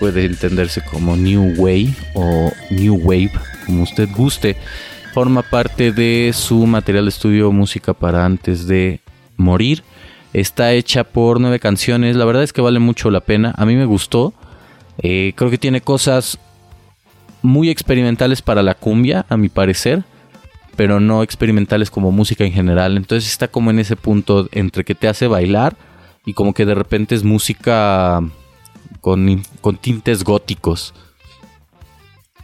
Puede 0.00 0.24
entenderse 0.24 0.82
como 0.82 1.16
New 1.16 1.54
Way 1.56 1.94
o 2.14 2.50
New 2.70 2.96
Wave, 2.96 3.30
como 3.66 3.84
usted 3.84 4.08
guste. 4.16 4.56
Forma 5.14 5.42
parte 5.42 5.92
de 5.92 6.32
su 6.34 6.66
material 6.66 7.04
de 7.04 7.10
estudio 7.10 7.52
Música 7.52 7.94
para 7.94 8.24
antes 8.24 8.66
de 8.66 9.00
morir. 9.36 9.84
Está 10.32 10.72
hecha 10.72 11.04
por 11.04 11.40
nueve 11.40 11.60
canciones. 11.60 12.16
La 12.16 12.24
verdad 12.24 12.42
es 12.42 12.52
que 12.52 12.60
vale 12.60 12.80
mucho 12.80 13.10
la 13.10 13.20
pena. 13.20 13.54
A 13.56 13.64
mí 13.64 13.76
me 13.76 13.84
gustó. 13.84 14.34
Eh, 15.00 15.34
creo 15.36 15.50
que 15.50 15.58
tiene 15.58 15.80
cosas 15.80 16.38
muy 17.42 17.70
experimentales 17.70 18.42
para 18.42 18.62
la 18.62 18.74
cumbia, 18.74 19.24
a 19.28 19.36
mi 19.36 19.48
parecer, 19.48 20.02
pero 20.78 20.98
no 21.00 21.22
experimentales 21.24 21.90
como 21.90 22.12
música 22.12 22.44
en 22.44 22.52
general. 22.52 22.96
Entonces 22.96 23.28
está 23.28 23.48
como 23.48 23.72
en 23.72 23.80
ese 23.80 23.96
punto 23.96 24.48
entre 24.52 24.84
que 24.84 24.94
te 24.94 25.08
hace 25.08 25.26
bailar 25.26 25.76
y 26.24 26.34
como 26.34 26.54
que 26.54 26.64
de 26.64 26.76
repente 26.76 27.16
es 27.16 27.24
música 27.24 28.22
con, 29.00 29.42
con 29.60 29.76
tintes 29.76 30.22
góticos. 30.22 30.94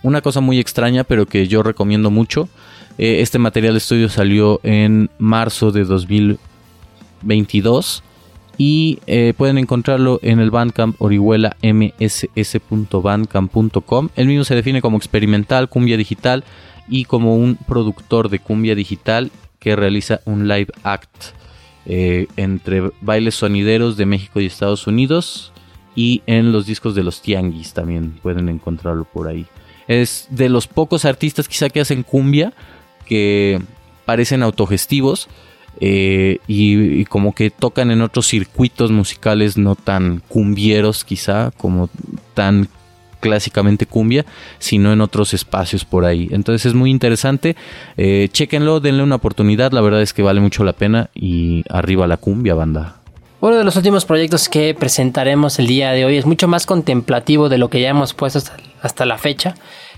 Una 0.03 0.21
cosa 0.21 0.41
muy 0.41 0.59
extraña, 0.59 1.05
pero 1.05 1.27
que 1.27 1.47
yo 1.47 1.63
recomiendo 1.63 2.11
mucho. 2.11 2.49
Eh, 2.99 3.21
este 3.21 3.39
material 3.39 3.75
de 3.75 3.79
estudio 3.79 4.09
salió 4.09 4.59
en 4.65 5.11
marzo 5.19 5.71
de 5.71 5.85
2022 5.85 8.03
y 8.59 8.99
eh, 9.07 9.33
pueden 9.37 9.59
encontrarlo 9.59 10.19
en 10.23 10.41
el 10.41 10.51
Bandcamp 10.51 11.01
Orihuela 11.01 11.57
mss.bandcamp.com. 11.63 14.09
El 14.17 14.27
mismo 14.27 14.43
se 14.43 14.57
define 14.57 14.83
como 14.83 14.97
experimental, 14.97 15.69
cumbia 15.69 15.97
digital 15.97 16.43
y 16.89 17.05
como 17.05 17.37
un 17.37 17.57
productor 17.57 18.29
de 18.29 18.39
cumbia 18.39 18.75
digital 18.75 19.31
que 19.59 19.77
realiza 19.77 20.21
un 20.25 20.49
live 20.49 20.69
act 20.83 21.35
eh, 21.87 22.27
entre 22.37 22.93
bailes 23.01 23.35
sonideros 23.35 23.97
de 23.97 24.07
México 24.07 24.41
y 24.41 24.47
Estados 24.47 24.87
Unidos 24.87 25.53
y 25.95 26.23
en 26.27 26.53
los 26.53 26.67
discos 26.67 26.95
de 26.95 27.03
los 27.03 27.23
Tianguis 27.23 27.73
también 27.73 28.19
pueden 28.23 28.49
encontrarlo 28.49 29.05
por 29.05 29.29
ahí. 29.29 29.47
Es 29.87 30.27
de 30.31 30.49
los 30.49 30.67
pocos 30.67 31.05
artistas 31.05 31.49
quizá 31.49 31.69
que 31.69 31.81
hacen 31.81 32.03
cumbia 32.03 32.53
que 33.07 33.61
parecen 34.05 34.43
autogestivos 34.43 35.29
eh, 35.81 36.39
y, 36.47 37.05
como 37.07 37.35
que 37.35 37.51
tocan 37.51 37.91
en 37.91 38.01
otros 38.01 38.29
circuitos 38.29 38.91
musicales 38.93 39.59
no 39.59 39.75
tan 39.75 40.23
cumbieros 40.29 41.05
quizá, 41.05 41.51
como 41.57 41.91
tan 42.35 42.69
clásicamente 43.25 43.87
cumbia, 43.87 44.27
sino 44.59 44.93
en 44.93 45.01
otros 45.01 45.33
espacios 45.33 45.87
por 45.87 46.05
ahí. 46.05 46.29
Entonces 46.31 46.67
es 46.67 46.75
muy 46.75 46.91
interesante. 46.91 47.57
Eh, 47.97 48.29
chequenlo, 48.31 48.81
denle 48.81 49.03
una 49.03 49.15
oportunidad. 49.15 49.73
La 49.73 49.81
verdad 49.81 50.03
es 50.03 50.13
que 50.13 50.23
vale 50.23 50.43
mucho 50.43 50.63
la 50.63 50.75
pena. 50.75 51.09
Y 51.15 51.65
arriba 51.71 52.07
la 52.07 52.19
cumbia, 52.19 52.55
banda. 52.55 52.97
Uno 53.41 53.57
de 53.57 53.65
los 53.65 53.77
últimos 53.77 54.05
proyectos 54.05 54.51
que 54.51 54.75
presentaremos 54.75 55.59
el 55.59 55.67
día 55.67 55.93
de 55.93 56.05
hoy 56.05 56.19
es 56.19 56.27
mucho 56.27 56.49
más 56.49 56.67
contemplativo 56.67 57.49
de 57.49 57.57
lo 57.57 57.71
que 57.71 57.81
ya 57.81 57.89
hemos 57.89 58.13
puesto 58.13 58.41
hasta 58.83 59.07
la 59.07 59.17
fecha. 59.17 59.55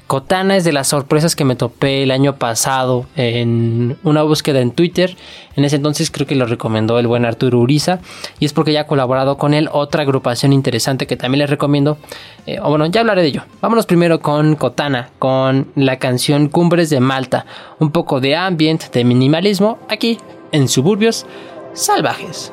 Kotana 0.07 0.57
es 0.57 0.65
de 0.65 0.73
las 0.73 0.87
sorpresas 0.89 1.35
que 1.35 1.45
me 1.45 1.57
topé 1.57 2.05
el 2.05 2.13
año 2.13 2.37
pasado 2.37 3.07
en 3.17 3.97
una 4.05 4.23
búsqueda 4.23 4.61
en 4.61 4.71
Twitter. 4.71 5.17
En 5.57 5.65
ese 5.65 5.77
entonces 5.77 6.13
creo 6.13 6.29
que 6.29 6.37
lo 6.37 6.47
recomendó 6.47 6.99
el 7.01 7.09
buen 7.09 7.25
Arturo 7.25 7.59
Uriza. 7.59 7.99
Y 8.39 8.45
es 8.45 8.53
porque 8.53 8.73
ya 8.73 8.83
ha 8.83 8.87
colaborado 8.87 9.37
con 9.37 9.53
él 9.53 9.69
otra 9.73 10.03
agrupación 10.03 10.53
interesante 10.53 11.09
que 11.09 11.17
también 11.17 11.41
les 11.41 11.51
recomiendo. 11.51 11.99
Eh, 12.47 12.61
o 12.61 12.69
bueno, 12.69 12.87
ya 12.87 13.01
hablaré 13.01 13.23
de 13.23 13.29
ello. 13.29 13.43
Vámonos 13.61 13.87
primero 13.87 14.21
con 14.21 14.55
Kotana, 14.55 15.11
con 15.19 15.73
la 15.75 15.99
canción 15.99 16.49
Cumbres 16.49 16.89
de 16.89 17.01
Malta. 17.01 17.45
Un 17.81 17.91
poco 17.91 18.21
de 18.21 18.37
ambient, 18.37 18.93
de 18.93 19.03
minimalismo, 19.03 19.79
aquí 19.89 20.19
en 20.53 20.69
Suburbios 20.69 21.27
Salvajes. 21.73 22.53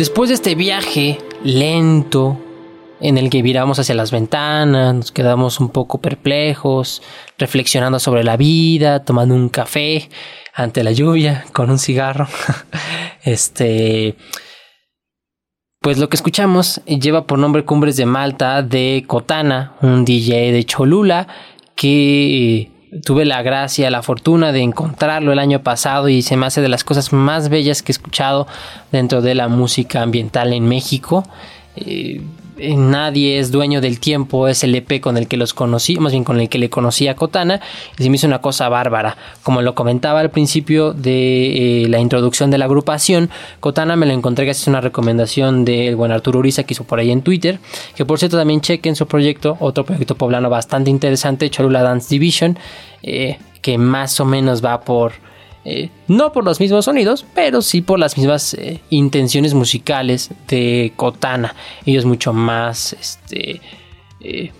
Después 0.00 0.30
de 0.30 0.34
este 0.34 0.54
viaje 0.54 1.18
lento, 1.44 2.40
en 3.02 3.18
el 3.18 3.28
que 3.28 3.42
viramos 3.42 3.78
hacia 3.78 3.94
las 3.94 4.10
ventanas, 4.10 4.94
nos 4.94 5.12
quedamos 5.12 5.60
un 5.60 5.68
poco 5.68 6.00
perplejos, 6.00 7.02
reflexionando 7.36 7.98
sobre 7.98 8.24
la 8.24 8.38
vida, 8.38 9.04
tomando 9.04 9.34
un 9.34 9.50
café 9.50 10.08
ante 10.54 10.84
la 10.84 10.92
lluvia 10.92 11.44
con 11.52 11.68
un 11.68 11.78
cigarro. 11.78 12.28
este 13.24 14.16
pues 15.82 15.98
lo 15.98 16.08
que 16.08 16.16
escuchamos 16.16 16.80
lleva 16.86 17.26
por 17.26 17.38
nombre 17.38 17.66
Cumbres 17.66 17.98
de 17.98 18.06
Malta 18.06 18.62
de 18.62 19.04
Cotana, 19.06 19.74
un 19.82 20.06
DJ 20.06 20.50
de 20.52 20.64
Cholula 20.64 21.28
que 21.74 22.70
tuve 23.04 23.24
la 23.24 23.42
gracia, 23.42 23.90
la 23.90 24.02
fortuna 24.02 24.52
de 24.52 24.60
encontrarlo 24.60 25.32
el 25.32 25.38
año 25.38 25.62
pasado 25.62 26.08
y 26.08 26.22
se 26.22 26.36
me 26.36 26.46
hace 26.46 26.60
de 26.60 26.68
las 26.68 26.84
cosas 26.84 27.12
más 27.12 27.48
bellas 27.48 27.82
que 27.82 27.92
he 27.92 27.94
escuchado 27.94 28.46
dentro 28.90 29.22
de 29.22 29.34
la 29.34 29.48
música 29.48 30.02
ambiental 30.02 30.52
en 30.52 30.66
México. 30.66 31.24
Eh, 31.76 32.20
Nadie 32.76 33.38
es 33.38 33.50
dueño 33.50 33.80
del 33.80 34.00
tiempo 34.00 34.48
es 34.48 34.62
el 34.64 34.74
EP 34.74 35.00
con 35.00 35.16
el 35.16 35.28
que 35.28 35.36
los 35.36 35.54
conocí, 35.54 35.98
más 35.98 36.12
bien 36.12 36.24
con 36.24 36.38
el 36.40 36.48
que 36.48 36.58
le 36.58 36.68
conocí 36.68 37.08
a 37.08 37.16
Cotana, 37.16 37.60
y 37.98 38.02
se 38.02 38.10
me 38.10 38.16
hizo 38.16 38.26
una 38.26 38.40
cosa 38.40 38.68
bárbara. 38.68 39.16
Como 39.42 39.62
lo 39.62 39.74
comentaba 39.74 40.20
al 40.20 40.30
principio 40.30 40.92
de 40.92 41.84
eh, 41.84 41.88
la 41.88 42.00
introducción 42.00 42.50
de 42.50 42.58
la 42.58 42.66
agrupación, 42.66 43.30
Cotana 43.60 43.96
me 43.96 44.06
lo 44.06 44.12
encontré 44.12 44.44
gracias 44.44 44.68
a 44.68 44.70
una 44.70 44.80
recomendación 44.80 45.64
del 45.64 45.96
buen 45.96 46.12
Arturo 46.12 46.38
Uriza 46.38 46.64
que 46.64 46.74
hizo 46.74 46.84
por 46.84 46.98
ahí 46.98 47.10
en 47.10 47.22
Twitter, 47.22 47.58
que 47.96 48.04
por 48.04 48.18
cierto 48.18 48.36
también 48.36 48.60
chequen 48.60 48.94
su 48.94 49.06
proyecto, 49.06 49.56
otro 49.60 49.84
proyecto 49.84 50.14
poblano 50.14 50.50
bastante 50.50 50.90
interesante, 50.90 51.50
Cholula 51.50 51.82
Dance 51.82 52.08
Division, 52.10 52.58
eh, 53.02 53.38
que 53.62 53.78
más 53.78 54.20
o 54.20 54.24
menos 54.24 54.64
va 54.64 54.80
por 54.82 55.12
eh, 55.64 55.90
no 56.08 56.32
por 56.32 56.44
los 56.44 56.58
mismos 56.58 56.86
sonidos, 56.86 57.26
pero 57.34 57.60
sí 57.60 57.82
por 57.82 57.98
las 57.98 58.16
mismas 58.16 58.54
eh, 58.54 58.80
intenciones 58.88 59.52
musicales 59.52 60.30
de 60.48 60.92
Kotana. 60.96 61.54
Ellos 61.84 62.06
mucho 62.06 62.32
más, 62.32 62.94
este, 62.94 63.60
eh, 64.20 64.52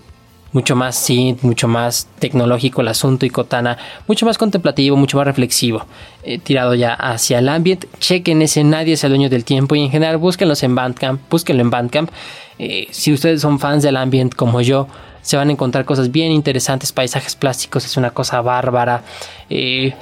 mucho 0.52 0.76
más 0.76 0.96
synth, 0.96 1.42
mucho 1.42 1.68
más 1.68 2.06
tecnológico 2.18 2.82
el 2.82 2.88
asunto 2.88 3.24
y 3.24 3.30
Kotana 3.30 3.78
mucho 4.08 4.26
más 4.26 4.36
contemplativo, 4.36 4.96
mucho 4.96 5.16
más 5.16 5.26
reflexivo, 5.26 5.86
tirado 6.42 6.74
ya 6.74 6.92
hacia 6.92 7.38
el 7.38 7.48
ambiente. 7.48 7.88
Chequen 7.98 8.42
ese 8.42 8.62
Nadie 8.64 8.94
es 8.94 9.04
el 9.04 9.10
dueño 9.10 9.30
del 9.30 9.44
tiempo 9.44 9.74
y 9.74 9.80
en 9.80 9.90
general 9.90 10.18
búsquenlos 10.18 10.62
en 10.64 10.74
Bandcamp, 10.74 11.20
búsquenlo 11.30 11.62
en 11.62 11.70
Bandcamp. 11.70 12.10
si 12.90 13.12
ustedes 13.12 13.40
son 13.40 13.58
fans 13.58 13.82
del 13.82 13.96
ambiente 13.96 14.36
como 14.36 14.60
yo, 14.60 14.86
se 15.22 15.36
van 15.36 15.48
a 15.48 15.52
encontrar 15.52 15.84
cosas 15.84 16.10
bien 16.10 16.32
interesantes, 16.32 16.92
paisajes 16.92 17.36
plásticos, 17.36 17.84
es 17.84 17.96
una 17.96 18.10
cosa 18.10 18.40
bárbara. 18.40 19.02
Eh, 19.48 19.94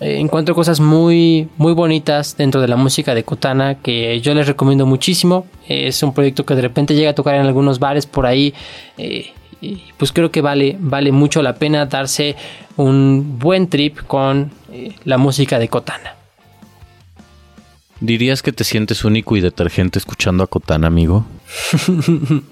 encuentro 0.00 0.54
cosas 0.54 0.80
muy, 0.80 1.48
muy 1.56 1.72
bonitas 1.72 2.36
dentro 2.36 2.60
de 2.60 2.68
la 2.68 2.76
música 2.76 3.14
de 3.14 3.24
Kotana 3.24 3.76
que 3.76 4.20
yo 4.20 4.34
les 4.34 4.46
recomiendo 4.46 4.86
muchísimo. 4.86 5.46
es 5.68 6.02
un 6.02 6.14
proyecto 6.14 6.46
que 6.46 6.54
de 6.54 6.62
repente 6.62 6.94
llega 6.94 7.10
a 7.10 7.14
tocar 7.14 7.34
en 7.34 7.46
algunos 7.46 7.78
bares 7.78 8.06
por 8.06 8.26
ahí. 8.26 8.54
Eh, 8.96 9.32
y 9.60 9.82
pues 9.96 10.12
creo 10.12 10.30
que 10.30 10.40
vale, 10.40 10.76
vale 10.78 11.10
mucho 11.10 11.42
la 11.42 11.56
pena 11.56 11.86
darse 11.86 12.36
un 12.76 13.38
buen 13.38 13.68
trip 13.68 13.98
con 14.06 14.52
eh, 14.72 14.94
la 15.04 15.18
música 15.18 15.58
de 15.58 15.68
Kotana. 15.68 16.14
¿Dirías 18.00 18.42
que 18.42 18.52
te 18.52 18.62
sientes 18.62 19.04
único 19.04 19.36
y 19.36 19.40
detergente 19.40 19.98
escuchando 19.98 20.44
a 20.44 20.46
Kotana, 20.46 20.86
amigo? 20.86 21.26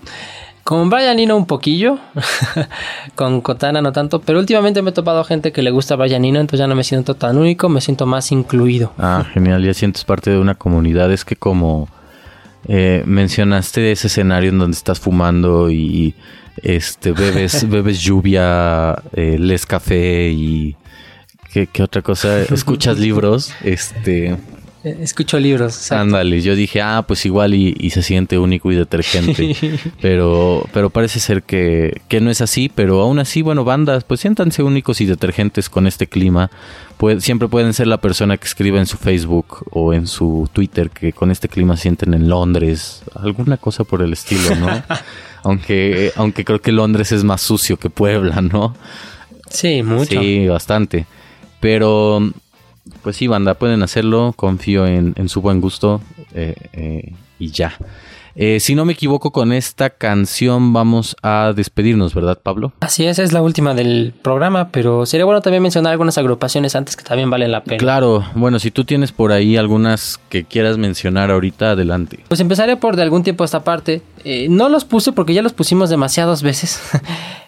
Con 0.67 0.91
Brian 0.91 1.17
Eno 1.21 1.37
un 1.37 1.47
poquillo, 1.47 2.01
con 3.14 3.41
Kotana 3.41 3.81
no 3.81 3.93
tanto, 3.93 4.21
pero 4.21 4.41
últimamente 4.41 4.83
me 4.83 4.91
he 4.91 4.93
topado 4.93 5.23
gente 5.23 5.53
que 5.53 5.62
le 5.62 5.71
gusta 5.71 5.95
Brian 5.95 6.25
Eno, 6.25 6.41
entonces 6.41 6.59
ya 6.59 6.67
no 6.67 6.75
me 6.75 6.83
siento 6.83 7.14
tan 7.14 7.39
único, 7.39 7.69
me 7.69 7.81
siento 7.81 8.05
más 8.05 8.33
incluido. 8.33 8.93
Ah, 8.99 9.25
genial, 9.33 9.62
ya 9.64 9.73
sientes 9.75 10.03
parte 10.03 10.33
de 10.33 10.41
una 10.41 10.57
comunidad. 10.57 11.12
Es 11.12 11.25
que 11.25 11.37
como 11.37 11.89
eh, 12.67 13.05
mencionaste 13.07 13.93
ese 13.93 14.09
escenario 14.09 14.51
en 14.51 14.59
donde 14.59 14.77
estás 14.77 14.99
fumando 14.99 15.71
y 15.71 16.17
este 16.61 17.12
bebes, 17.12 17.69
bebes 17.71 18.01
lluvia, 18.01 19.01
eh, 19.12 19.37
les 19.39 19.67
café 19.67 20.31
y 20.31 20.75
¿qué, 21.53 21.69
¿qué, 21.69 21.85
otra 21.85 22.03
cosa? 22.03 22.43
Escuchas 22.43 22.99
libros, 22.99 23.55
este 23.62 24.37
Escucho 24.87 25.41
libros. 25.41 25.91
Ándale, 25.91 26.41
yo 26.43 26.55
dije, 26.55 26.80
ah, 26.80 27.05
pues 27.09 27.26
igual 27.26 27.55
y, 27.55 27.91
se 27.91 28.03
siente 28.03 28.39
único 28.39 28.70
y 28.70 28.76
detergente. 28.76 29.57
pero, 30.01 30.64
pero 30.72 30.91
parece 30.91 31.18
ser 31.18 31.43
que, 31.43 32.01
no 32.20 32.30
es 32.30 32.41
así, 32.41 32.70
pero 32.72 33.01
aún 33.01 33.18
así, 33.18 33.43
bueno, 33.43 33.64
bandas, 33.64 34.05
pues 34.05 34.20
siéntanse 34.20 34.62
únicos 34.62 35.01
y 35.01 35.07
detergentes 35.07 35.68
con 35.68 35.89
este 35.89 36.07
clima. 36.07 36.53
siempre 37.18 37.49
pueden 37.49 37.74
ser 37.74 37.89
la 37.89 38.01
persona 38.01 38.37
que 38.37 38.47
escribe 38.47 38.78
en 38.78 38.87
su 38.87 38.97
Facebook 38.97 39.66
o 39.72 39.93
en 39.93 40.07
su 40.07 40.49
Twitter 40.53 40.91
que 40.91 41.12
con 41.12 41.32
este 41.32 41.49
clima 41.49 41.76
sienten 41.76 42.14
en 42.14 42.28
Londres, 42.28 43.03
alguna 43.16 43.57
cosa 43.57 43.82
por 43.82 44.03
el 44.03 44.12
estilo, 44.12 44.55
¿no? 44.55 44.68
aunque, 45.43 46.12
aunque 46.14 46.45
creo 46.45 46.61
que 46.61 46.70
Londres 46.70 47.11
es 47.11 47.24
más 47.24 47.41
sucio 47.41 47.76
que 47.76 47.91
Puebla, 47.91 48.41
¿no? 48.41 48.76
Sí, 49.51 49.82
mucho. 49.82 50.20
Sí, 50.20 50.47
bastante. 50.47 51.07
Pero 51.59 52.32
pues 53.03 53.16
sí, 53.16 53.26
banda, 53.26 53.55
pueden 53.55 53.82
hacerlo. 53.82 54.34
Confío 54.37 54.87
en, 54.87 55.28
su 55.28 55.41
buen 55.41 55.61
gusto 55.61 56.01
eh, 56.34 56.55
eh, 56.72 57.12
y 57.39 57.51
ya. 57.51 57.76
Eh, 58.39 58.61
si 58.61 58.74
no 58.74 58.84
me 58.84 58.93
equivoco 58.93 59.30
con 59.30 59.51
esta 59.51 59.89
canción 59.89 60.74
vamos 60.74 61.16
a 61.22 61.55
despedirnos, 61.57 62.14
¿verdad, 62.14 62.39
Pablo? 62.43 62.74
Así 62.80 63.07
es, 63.07 63.18
es 63.18 63.32
la 63.32 63.41
última 63.41 63.72
del 63.72 64.12
programa, 64.20 64.68
pero 64.68 65.07
sería 65.07 65.24
bueno 65.24 65.41
también 65.41 65.62
mencionar 65.62 65.93
algunas 65.93 66.18
agrupaciones 66.18 66.76
antes 66.76 66.97
que 66.97 67.05
también 67.05 67.30
valen 67.30 67.51
la 67.51 67.64
pena. 67.64 67.78
Claro, 67.78 68.26
bueno, 68.34 68.59
si 68.59 68.70
tú 68.70 68.84
tienes 68.84 69.11
por 69.11 69.32
ahí 69.32 69.57
algunas 69.57 70.20
que 70.28 70.45
quieras 70.45 70.76
mencionar 70.76 71.30
ahorita, 71.30 71.70
adelante. 71.70 72.18
Pues 72.28 72.41
empezaré 72.41 72.76
por 72.76 72.97
de 72.97 73.03
algún 73.03 73.22
tiempo 73.22 73.43
esta 73.43 73.64
parte. 73.64 74.03
no 74.51 74.68
los 74.68 74.84
puse 74.84 75.12
porque 75.12 75.32
ya 75.32 75.41
los 75.41 75.55
pusimos 75.55 75.89
demasiadas 75.89 76.43
veces. 76.43 76.78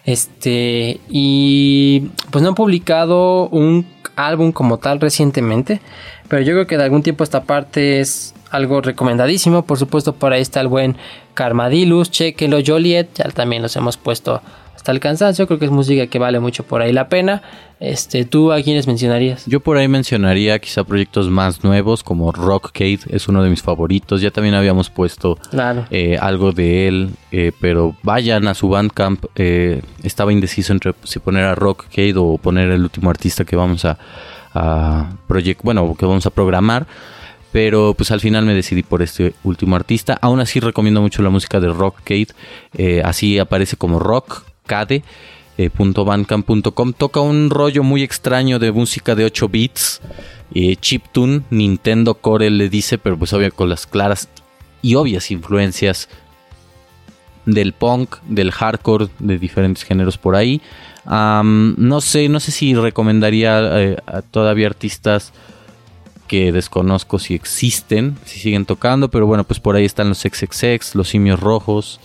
este, 0.05 0.99
y 1.07 2.09
pues 2.31 2.41
no 2.41 2.49
han 2.49 2.55
publicado 2.55 3.47
un 3.49 3.85
álbum 4.27 4.51
como 4.51 4.77
tal 4.77 4.99
recientemente, 4.99 5.81
pero 6.27 6.41
yo 6.41 6.53
creo 6.53 6.67
que 6.67 6.77
de 6.77 6.83
algún 6.83 7.03
tiempo 7.03 7.23
esta 7.23 7.43
parte 7.43 7.99
es 7.99 8.33
algo 8.51 8.81
recomendadísimo. 8.81 9.63
Por 9.63 9.77
supuesto, 9.77 10.13
por 10.13 10.33
ahí 10.33 10.41
está 10.41 10.61
el 10.61 10.67
buen 10.67 10.97
Carmadilus, 11.33 12.11
chequenlo, 12.11 12.59
Joliet, 12.65 13.09
ya 13.15 13.29
también 13.29 13.61
los 13.61 13.75
hemos 13.75 13.97
puesto 13.97 14.41
hasta 14.79 14.93
el 14.93 15.01
cansancio. 15.01 15.45
Creo 15.45 15.59
que 15.59 15.65
es 15.65 15.71
música 15.71 16.07
que 16.07 16.19
vale 16.19 16.39
mucho 16.39 16.63
por 16.63 16.81
ahí 16.81 16.93
la 16.93 17.09
pena. 17.09 17.41
Este, 17.81 18.23
¿Tú 18.23 18.53
a 18.53 18.61
quiénes 18.61 18.87
mencionarías? 18.87 19.45
Yo 19.45 19.59
por 19.59 19.77
ahí 19.77 19.89
mencionaría 19.89 20.57
quizá 20.59 20.85
proyectos 20.85 21.29
más 21.29 21.65
nuevos 21.65 22.01
como 22.01 22.31
Rockcade, 22.31 22.99
es 23.09 23.27
uno 23.27 23.43
de 23.43 23.49
mis 23.49 23.61
favoritos. 23.61 24.21
Ya 24.21 24.31
también 24.31 24.55
habíamos 24.55 24.89
puesto 24.89 25.37
eh, 25.91 26.17
algo 26.19 26.53
de 26.53 26.87
él, 26.87 27.09
eh, 27.31 27.51
pero 27.59 27.93
vayan 28.03 28.47
a 28.47 28.53
su 28.53 28.69
Bandcamp. 28.69 29.25
Eh, 29.35 29.81
estaba 30.03 30.31
indeciso 30.31 30.71
entre 30.71 30.93
si 31.03 31.19
poner 31.19 31.43
a 31.43 31.55
Rockcade 31.55 32.15
o 32.15 32.37
poner 32.37 32.69
el 32.69 32.83
último 32.83 33.09
artista 33.09 33.43
que 33.43 33.57
vamos 33.57 33.83
a, 33.83 33.97
a 34.53 35.11
bueno, 35.61 35.93
que 35.95 36.05
vamos 36.05 36.25
a 36.25 36.29
programar. 36.29 36.87
Pero 37.51 37.95
pues 37.95 38.11
al 38.11 38.21
final 38.21 38.45
me 38.45 38.53
decidí 38.53 38.83
por 38.83 39.01
este 39.01 39.33
último 39.43 39.75
artista. 39.75 40.17
Aún 40.21 40.39
así 40.39 40.61
recomiendo 40.61 41.01
mucho 41.01 41.21
la 41.21 41.29
música 41.29 41.59
de 41.59 41.67
Rockcade. 41.67 42.27
así 43.03 43.39
aparece 43.39 43.75
como 43.75 43.99
Rock 43.99 44.43
Cade. 44.69 45.03
Eh, 45.57 45.69
toca 46.97 47.19
un 47.19 47.49
rollo 47.49 47.83
muy 47.83 48.01
extraño 48.03 48.59
de 48.59 48.71
música 48.71 49.13
de 49.15 49.25
8 49.25 49.49
bits, 49.49 49.99
eh, 50.53 50.77
chiptune, 50.77 51.41
Nintendo 51.49 52.13
Core 52.13 52.49
le 52.49 52.69
dice, 52.69 52.97
pero 52.97 53.17
pues 53.17 53.33
obvio 53.33 53.53
con 53.53 53.67
las 53.67 53.85
claras 53.85 54.29
y 54.81 54.95
obvias 54.95 55.31
influencias 55.31 56.07
del 57.45 57.73
punk, 57.73 58.15
del 58.27 58.51
hardcore, 58.51 59.09
de 59.19 59.37
diferentes 59.37 59.83
géneros 59.83 60.17
por 60.17 60.35
ahí. 60.37 60.61
no 61.05 62.01
sé, 62.01 62.29
no 62.29 62.39
sé 62.39 62.51
si 62.51 62.73
recomendaría 62.75 63.59
eh, 63.81 63.97
a 64.05 64.21
todavía 64.21 64.67
artistas 64.67 65.33
que 66.27 66.51
desconozco 66.53 67.17
si 67.19 67.33
existen, 67.33 68.15
si 68.23 68.39
siguen 68.39 68.65
tocando, 68.65 69.09
pero 69.09 69.25
bueno, 69.25 69.43
pues 69.43 69.59
por 69.59 69.75
ahí 69.75 69.83
están 69.83 70.07
los 70.07 70.19
XXX, 70.19 70.95
los 70.95 71.09
simios 71.09 71.39
rojos. 71.39 71.99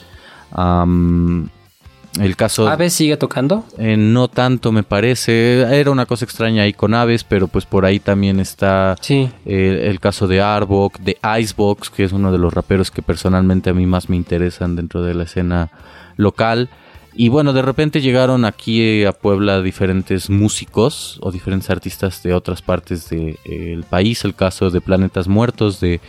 El 2.20 2.36
caso. 2.36 2.68
¿Aves 2.68 2.92
sigue 2.92 3.16
tocando? 3.16 3.64
Eh, 3.76 3.96
no 3.96 4.28
tanto, 4.28 4.70
me 4.70 4.82
parece. 4.84 5.62
Era 5.62 5.90
una 5.90 6.06
cosa 6.06 6.24
extraña 6.24 6.62
ahí 6.62 6.72
con 6.72 6.94
Aves, 6.94 7.24
pero 7.24 7.48
pues 7.48 7.66
por 7.66 7.84
ahí 7.84 7.98
también 7.98 8.38
está 8.38 8.96
sí. 9.00 9.28
Eh, 9.44 9.86
el 9.90 9.98
caso 9.98 10.28
de 10.28 10.40
Arbok, 10.40 10.98
de 10.98 11.18
Icebox, 11.40 11.90
que 11.90 12.04
es 12.04 12.12
uno 12.12 12.30
de 12.30 12.38
los 12.38 12.54
raperos 12.54 12.90
que 12.90 13.02
personalmente 13.02 13.70
a 13.70 13.74
mí 13.74 13.86
más 13.86 14.08
me 14.08 14.16
interesan 14.16 14.76
dentro 14.76 15.02
de 15.02 15.14
la 15.14 15.24
escena 15.24 15.70
local. 16.16 16.68
Y 17.16 17.28
bueno, 17.28 17.52
de 17.52 17.62
repente 17.62 18.00
llegaron 18.00 18.44
aquí 18.44 19.04
a 19.04 19.12
Puebla 19.12 19.62
diferentes 19.62 20.30
músicos 20.30 21.18
o 21.22 21.30
diferentes 21.30 21.70
artistas 21.70 22.22
de 22.22 22.34
otras 22.34 22.60
partes 22.60 23.08
del 23.08 23.84
país. 23.88 24.24
El 24.24 24.34
caso 24.34 24.70
de 24.70 24.80
Planetas 24.80 25.28
Muertos, 25.28 25.78
de 25.78 26.00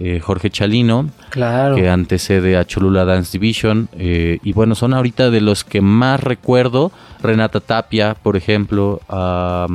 eh, 0.00 0.20
Jorge 0.20 0.50
Chalino, 0.50 1.08
que 1.32 1.88
antecede 1.88 2.56
a 2.56 2.64
Cholula 2.64 3.04
Dance 3.04 3.38
Division. 3.38 3.88
Eh, 3.92 4.38
y 4.42 4.52
bueno, 4.52 4.74
son 4.74 4.94
ahorita 4.94 5.30
de 5.30 5.40
los 5.40 5.64
que 5.64 5.80
más 5.80 6.22
recuerdo. 6.22 6.92
Renata 7.22 7.60
Tapia, 7.60 8.14
por 8.22 8.36
ejemplo. 8.36 9.00
ah, 9.08 9.66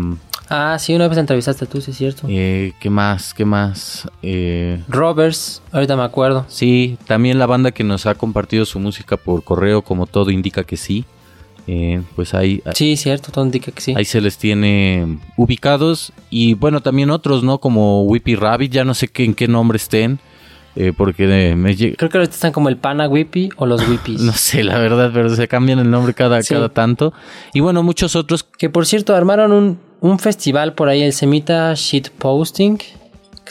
Ah, 0.50 0.78
sí, 0.78 0.94
una 0.94 1.08
vez 1.08 1.18
entrevistaste 1.18 1.66
tú, 1.66 1.82
sí 1.82 1.92
es 1.92 1.98
cierto. 1.98 2.28
Eh, 2.30 2.74
¿Qué 2.80 2.90
más? 2.90 3.34
¿Qué 3.34 3.44
más? 3.44 4.08
Eh, 4.22 4.84
Roberts, 4.88 5.64
ahorita 5.72 5.96
me 5.96 6.04
acuerdo. 6.04 6.46
sí, 6.48 6.98
también 7.08 7.40
la 7.40 7.46
banda 7.48 7.72
que 7.72 7.84
nos 7.84 8.06
ha 8.06 8.14
compartido 8.14 8.66
su 8.66 8.78
música 8.80 9.18
por 9.18 9.44
correo, 9.44 9.82
como 9.82 10.06
todo 10.06 10.30
indica 10.30 10.64
que 10.64 10.78
sí. 10.78 11.06
Eh, 11.68 12.02
pues 12.16 12.34
ahí, 12.34 12.62
Sí, 12.74 12.98
cierto, 12.98 13.32
todo 13.32 13.46
indica 13.46 13.72
que 13.72 13.80
sí. 13.82 13.94
ahí 13.96 14.04
se 14.06 14.20
les 14.20 14.38
tiene 14.38 15.20
ubicados. 15.38 16.12
Y 16.30 16.56
bueno, 16.56 16.82
también 16.82 17.10
otros, 17.10 17.44
¿no? 17.44 17.60
Como 17.60 18.04
Whippy 18.04 18.36
Rabbit, 18.36 18.72
ya 18.72 18.84
no 18.84 18.94
sé 18.94 19.08
qué, 19.08 19.24
en 19.24 19.34
qué 19.34 19.48
nombre 19.48 19.78
estén. 19.78 20.20
eh, 20.76 20.92
porque 20.98 21.28
de- 21.28 21.56
me 21.56 21.76
llega... 21.76 21.96
Creo 21.98 22.10
que 22.10 22.18
ahorita 22.18 22.34
están 22.34 22.52
como 22.52 22.68
el 22.68 22.78
Pana 22.78 23.08
Whippy 23.08 23.50
o 23.58 23.68
los 23.68 23.88
Whippies. 23.88 24.22
No 24.24 24.34
sé, 24.34 24.64
la 24.64 24.80
verdad, 24.80 25.12
pero 25.14 25.30
se 25.36 25.48
cambian 25.48 25.78
el 25.78 25.92
nombre 25.92 26.16
cada, 26.16 26.42
Sí. 26.42 26.52
cada 26.56 26.70
tanto. 26.70 27.14
Y 27.54 27.60
bueno, 27.60 27.84
muchos 27.84 28.16
otros 28.16 28.42
Que 28.44 28.72
por 28.72 28.88
cierto, 28.88 29.16
armaron 29.16 29.52
un, 29.52 29.78
un 30.02 30.18
festival 30.18 30.74
por 30.74 30.90
ahí, 30.90 31.04
el 31.04 31.14
Semita 31.14 31.76
Shitposting, 31.76 32.78
que 32.78 32.86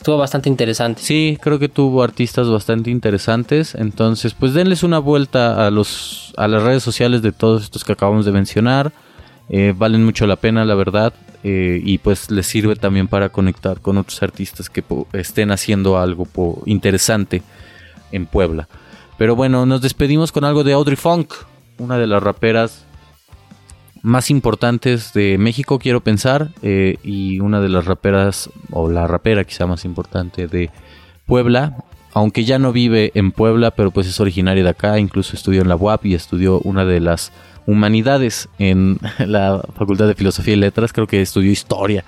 estuvo 0.03 0.19
bastante 0.19 0.49
interesante. 0.49 1.01
Sí, 1.01 1.39
creo 1.41 1.59
que 1.61 1.69
tuvo 1.69 2.03
artistas 2.03 2.49
bastante 2.49 2.91
interesantes. 2.91 3.75
Entonces, 3.75 4.35
pues 4.35 4.53
denles 4.53 4.83
una 4.83 4.99
vuelta 4.99 5.67
a 5.67 5.71
los 5.71 6.35
a 6.37 6.49
las 6.49 6.63
redes 6.63 6.83
sociales 6.83 7.23
de 7.23 7.31
todos 7.31 7.63
estos 7.63 7.85
que 7.85 7.93
acabamos 7.93 8.27
de 8.27 8.33
mencionar. 8.33 8.93
Eh, 9.49 9.75
valen 9.77 10.05
mucho 10.05 10.27
la 10.27 10.37
pena, 10.37 10.65
la 10.65 10.75
verdad. 10.75 11.13
eh, 11.45 11.81
y 11.85 11.99
pues 11.99 12.31
les 12.31 12.47
sirve 12.47 12.77
también 12.77 13.09
para 13.09 13.29
conectar 13.31 13.81
con 13.81 13.99
otros 13.99 14.23
artistas 14.23 14.71
que 14.71 14.85
estén 15.13 15.51
haciendo 15.51 15.99
algo 15.99 16.27
interesante 16.67 17.43
en 18.13 18.27
Puebla. 18.27 18.69
Pero 19.19 19.35
bueno, 19.35 19.67
nos 19.67 19.81
despedimos 19.83 20.31
con 20.31 20.45
algo 20.45 20.63
de 20.63 20.73
Audrey 20.73 20.97
Funk, 20.97 21.33
una 21.79 21.99
de 21.99 22.07
las 22.07 22.23
raperas 22.23 22.85
más 24.03 24.31
importantes 24.31 25.13
de 25.13 25.39
México, 25.39 25.79
quiero 25.79 26.01
pensar, 26.03 26.51
eh, 26.63 26.97
y 27.03 27.41
una 27.41 27.61
de 27.61 27.69
las 27.69 27.87
raperas, 27.87 28.51
o 28.71 28.91
la 28.91 29.07
rapera 29.07 29.45
quizá 29.45 29.67
más 29.67 29.85
importante 29.85 30.49
de 30.49 30.71
Puebla, 31.27 31.77
aunque 32.13 32.45
ya 32.45 32.59
no 32.59 32.73
vive 32.73 33.13
en 33.15 33.33
Puebla, 33.33 33.71
pero 33.71 33.91
pues 33.91 34.07
es 34.07 34.21
originaria 34.21 34.65
de 34.65 34.71
acá, 34.71 34.99
incluso 34.99 35.35
estudió 35.35 35.63
en 35.63 35.69
la 35.69 35.77
UAP 35.77 36.07
y 36.07 36.15
estudió 36.15 36.61
una 36.61 36.85
de 36.85 37.01
las 37.01 37.33
humanidades 37.67 38.49
en 38.59 38.99
la 39.19 39.63
Facultad 39.75 40.09
de 40.09 40.15
Filosofía 40.15 40.55
y 40.55 40.59
Letras, 40.59 40.93
creo 40.93 41.07
que 41.07 41.23
estudió 41.23 41.51
historia, 41.51 42.05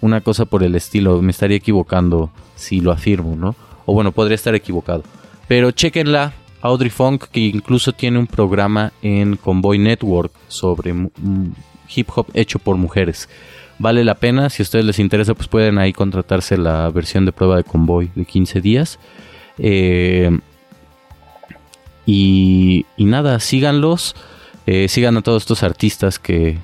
una 0.00 0.20
cosa 0.20 0.44
por 0.44 0.62
el 0.62 0.74
estilo, 0.74 1.20
me 1.22 1.32
estaría 1.32 1.56
equivocando 1.56 2.30
si 2.54 2.80
lo 2.80 2.92
afirmo, 2.92 3.34
¿no? 3.36 3.56
O 3.86 3.94
bueno, 3.94 4.12
podría 4.12 4.34
estar 4.34 4.54
equivocado. 4.54 5.02
Pero 5.48 5.70
chequenla, 5.70 6.34
Audrey 6.60 6.90
Funk, 6.90 7.24
que 7.30 7.40
incluso 7.40 7.92
tiene 7.92 8.18
un 8.18 8.26
programa 8.26 8.92
en 9.02 9.36
Convoy 9.36 9.78
Network 9.78 10.32
sobre 10.48 10.92
mm, 10.92 11.52
hip 11.94 12.08
hop 12.14 12.26
hecho 12.34 12.58
por 12.58 12.76
mujeres. 12.76 13.28
Vale 13.78 14.04
la 14.04 14.16
pena, 14.16 14.50
si 14.50 14.62
a 14.62 14.64
ustedes 14.64 14.84
les 14.84 14.98
interesa, 14.98 15.34
pues 15.34 15.48
pueden 15.48 15.78
ahí 15.78 15.92
contratarse 15.92 16.58
la 16.58 16.90
versión 16.90 17.24
de 17.24 17.32
prueba 17.32 17.56
de 17.56 17.64
Convoy 17.64 18.10
de 18.14 18.24
15 18.24 18.60
días. 18.60 18.98
Eh, 19.58 20.36
y, 22.04 22.86
y 22.96 23.04
nada, 23.04 23.38
síganlos, 23.38 24.16
eh, 24.66 24.88
sigan 24.88 25.16
a 25.16 25.22
todos 25.22 25.42
estos 25.42 25.62
artistas 25.62 26.18
que 26.18 26.58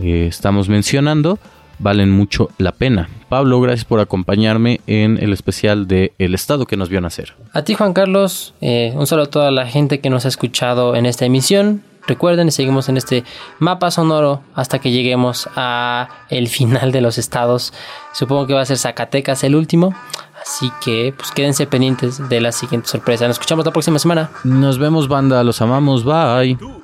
eh, 0.00 0.26
estamos 0.28 0.68
mencionando, 0.68 1.38
valen 1.78 2.10
mucho 2.10 2.48
la 2.58 2.72
pena. 2.72 3.08
Pablo, 3.28 3.60
gracias 3.60 3.84
por 3.84 4.00
acompañarme 4.00 4.80
en 4.86 5.18
el 5.22 5.32
especial 5.32 5.86
de 5.86 6.12
El 6.18 6.34
Estado 6.34 6.66
que 6.66 6.76
nos 6.76 6.88
vio 6.88 7.00
nacer. 7.00 7.34
A 7.52 7.62
ti, 7.62 7.74
Juan 7.74 7.92
Carlos, 7.92 8.54
eh, 8.60 8.92
un 8.94 9.06
saludo 9.06 9.26
a 9.26 9.30
toda 9.30 9.50
la 9.50 9.66
gente 9.66 10.00
que 10.00 10.10
nos 10.10 10.24
ha 10.24 10.28
escuchado 10.28 10.96
en 10.96 11.06
esta 11.06 11.26
emisión. 11.26 11.82
Recuerden, 12.06 12.50
seguimos 12.50 12.88
en 12.88 12.96
este 12.96 13.22
mapa 13.58 13.90
sonoro 13.90 14.42
hasta 14.54 14.78
que 14.78 14.90
lleguemos 14.90 15.46
a 15.56 16.08
el 16.30 16.48
final 16.48 16.90
de 16.90 17.02
los 17.02 17.18
estados. 17.18 17.74
Supongo 18.14 18.46
que 18.46 18.54
va 18.54 18.62
a 18.62 18.66
ser 18.66 18.78
Zacatecas 18.78 19.44
el 19.44 19.54
último. 19.54 19.94
Así 20.40 20.72
que, 20.82 21.12
pues 21.14 21.30
quédense 21.32 21.66
pendientes 21.66 22.26
de 22.30 22.40
la 22.40 22.52
siguiente 22.52 22.88
sorpresa. 22.88 23.26
Nos 23.26 23.34
escuchamos 23.34 23.66
la 23.66 23.72
próxima 23.72 23.98
semana. 23.98 24.30
Nos 24.44 24.78
vemos, 24.78 25.06
banda, 25.06 25.44
los 25.44 25.60
amamos, 25.60 26.04
bye. 26.04 26.56
Tú. 26.56 26.82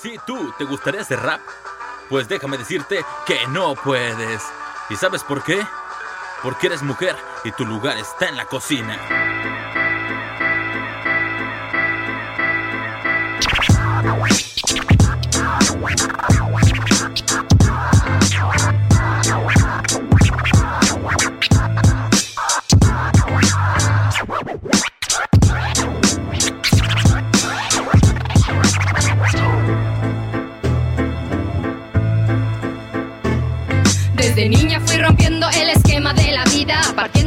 Si 0.00 0.10
tú 0.26 0.36
te 0.58 0.64
gustaría 0.64 1.00
hacer 1.00 1.18
rap, 1.18 1.40
pues 2.14 2.28
déjame 2.28 2.56
decirte 2.56 3.04
que 3.26 3.44
no 3.48 3.74
puedes. 3.74 4.40
¿Y 4.88 4.94
sabes 4.94 5.24
por 5.24 5.42
qué? 5.42 5.60
Porque 6.44 6.68
eres 6.68 6.80
mujer 6.80 7.16
y 7.42 7.50
tu 7.50 7.66
lugar 7.66 7.98
está 7.98 8.28
en 8.28 8.36
la 8.36 8.44
cocina. 8.44 8.96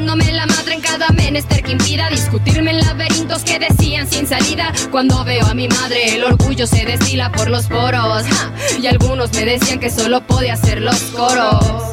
Partiéndome 0.07 0.31
la 0.31 0.45
madre 0.45 0.75
en 0.75 0.81
cada 0.81 1.09
menester 1.09 1.63
que 1.63 1.73
impida 1.73 2.09
discutirme 2.09 2.71
en 2.71 2.79
laberintos 2.79 3.43
que 3.43 3.59
decían 3.59 4.07
sin 4.09 4.25
salida. 4.25 4.71
Cuando 4.89 5.23
veo 5.25 5.45
a 5.45 5.53
mi 5.53 5.67
madre, 5.67 6.15
el 6.15 6.23
orgullo 6.23 6.65
se 6.65 6.85
destila 6.85 7.31
por 7.31 7.49
los 7.49 7.65
poros. 7.65 8.23
y 8.81 8.87
algunos 8.87 9.33
me 9.33 9.43
decían 9.43 9.79
que 9.79 9.89
solo 9.89 10.21
podía 10.21 10.53
hacer 10.53 10.81
los 10.81 10.99
coros. 11.11 11.83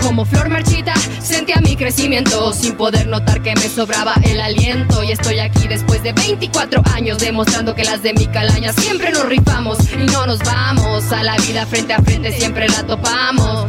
Como 0.00 0.24
flor 0.24 0.48
marchita, 0.48 0.94
sentía 1.20 1.56
mi 1.56 1.76
crecimiento 1.76 2.52
sin 2.52 2.76
poder 2.76 3.08
notar 3.08 3.42
que 3.42 3.54
me 3.54 3.68
sobraba 3.68 4.14
el 4.22 4.40
aliento. 4.40 5.02
Y 5.02 5.10
estoy 5.12 5.40
aquí 5.40 5.66
después 5.66 6.02
de 6.04 6.12
24 6.12 6.82
años 6.94 7.18
demostrando 7.18 7.74
que 7.74 7.84
las 7.84 8.02
de 8.02 8.14
mi 8.14 8.26
calaña 8.26 8.72
siempre 8.72 9.10
nos 9.10 9.26
rifamos 9.26 9.78
y 9.92 10.06
no 10.10 10.26
nos 10.26 10.38
vamos. 10.40 11.10
A 11.12 11.24
la 11.24 11.36
vida 11.36 11.66
frente 11.66 11.94
a 11.94 12.02
frente 12.02 12.32
siempre 12.32 12.68
la 12.68 12.84
topamos. 12.84 13.66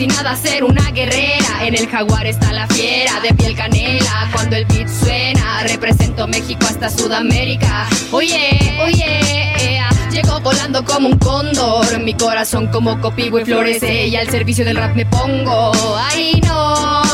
Destinada 0.00 0.30
a 0.30 0.36
ser 0.36 0.64
una 0.64 0.90
guerrera. 0.92 1.66
En 1.66 1.74
el 1.74 1.86
jaguar 1.86 2.26
está 2.26 2.54
la 2.54 2.66
fiera 2.68 3.20
de 3.20 3.34
piel 3.34 3.54
canela. 3.54 4.30
Cuando 4.32 4.56
el 4.56 4.64
beat 4.64 4.88
suena, 4.88 5.62
represento 5.64 6.26
México 6.26 6.64
hasta 6.66 6.88
Sudamérica. 6.88 7.86
Oye, 8.10 8.78
oye, 8.82 9.52
ea, 9.58 9.90
llego 10.10 10.40
volando 10.40 10.82
como 10.86 11.08
un 11.08 11.18
cóndor. 11.18 12.00
Mi 12.00 12.14
corazón 12.14 12.68
como 12.68 12.98
copigo 12.98 13.40
y 13.40 13.44
florece. 13.44 14.06
Y 14.06 14.16
al 14.16 14.30
servicio 14.30 14.64
del 14.64 14.78
rap 14.78 14.96
me 14.96 15.04
pongo. 15.04 15.70
Ay, 15.98 16.40
no. 16.46 17.04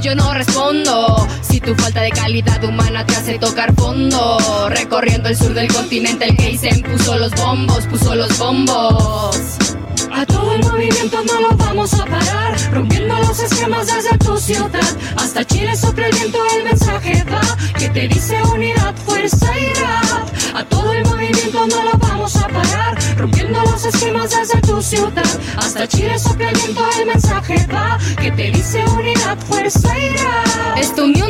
Yo 0.00 0.14
no 0.14 0.32
respondo 0.34 1.26
si 1.42 1.58
tu 1.58 1.74
falta 1.74 2.00
de 2.00 2.10
calidad 2.10 2.62
humana 2.62 3.04
te 3.04 3.16
hace 3.16 3.40
tocar 3.40 3.74
fondo. 3.74 4.68
Recorriendo 4.68 5.30
el 5.30 5.36
sur 5.36 5.52
del 5.52 5.66
continente, 5.66 6.26
el 6.26 6.36
Keisen 6.36 6.80
puso 6.82 7.18
los 7.18 7.32
bombos, 7.32 7.84
puso 7.88 8.14
los 8.14 8.38
bombos. 8.38 9.73
A 10.16 10.24
todo 10.26 10.52
el 10.54 10.62
movimiento 10.64 11.22
no 11.24 11.40
lo 11.40 11.56
vamos 11.56 11.92
a 11.94 12.04
parar, 12.04 12.56
rompiendo 12.72 13.18
los 13.18 13.38
esquemas 13.40 13.86
desde 13.88 14.16
tu 14.18 14.36
ciudad. 14.36 14.70
Hasta 15.16 15.44
Chile 15.44 15.74
sopla 15.76 16.06
el 16.06 16.14
viento, 16.14 16.38
el 16.56 16.64
mensaje 16.64 17.24
va, 17.24 17.40
que 17.76 17.88
te 17.88 18.06
dice 18.06 18.40
unidad, 18.52 18.94
fuerza 19.04 19.58
y 19.58 19.72
rap. 19.74 20.28
A 20.54 20.64
todo 20.66 20.92
el 20.92 21.04
movimiento 21.04 21.66
no 21.66 21.82
lo 21.82 21.98
vamos 21.98 22.36
a 22.36 22.46
parar, 22.46 22.96
rompiendo 23.16 23.60
los 23.62 23.84
esquemas 23.84 24.30
desde 24.30 24.60
tu 24.60 24.80
ciudad. 24.80 25.40
Hasta 25.56 25.88
Chile 25.88 26.16
sopla 26.16 26.50
el 26.50 26.56
viento, 26.58 26.86
el 27.00 27.06
mensaje 27.06 27.66
va, 27.72 27.98
que 28.22 28.30
te 28.30 28.50
dice 28.52 28.84
unidad, 28.96 29.36
fuerza 29.48 29.98
y 29.98 30.08
rap. 30.10 30.78
Esta 30.78 31.02
unión 31.02 31.23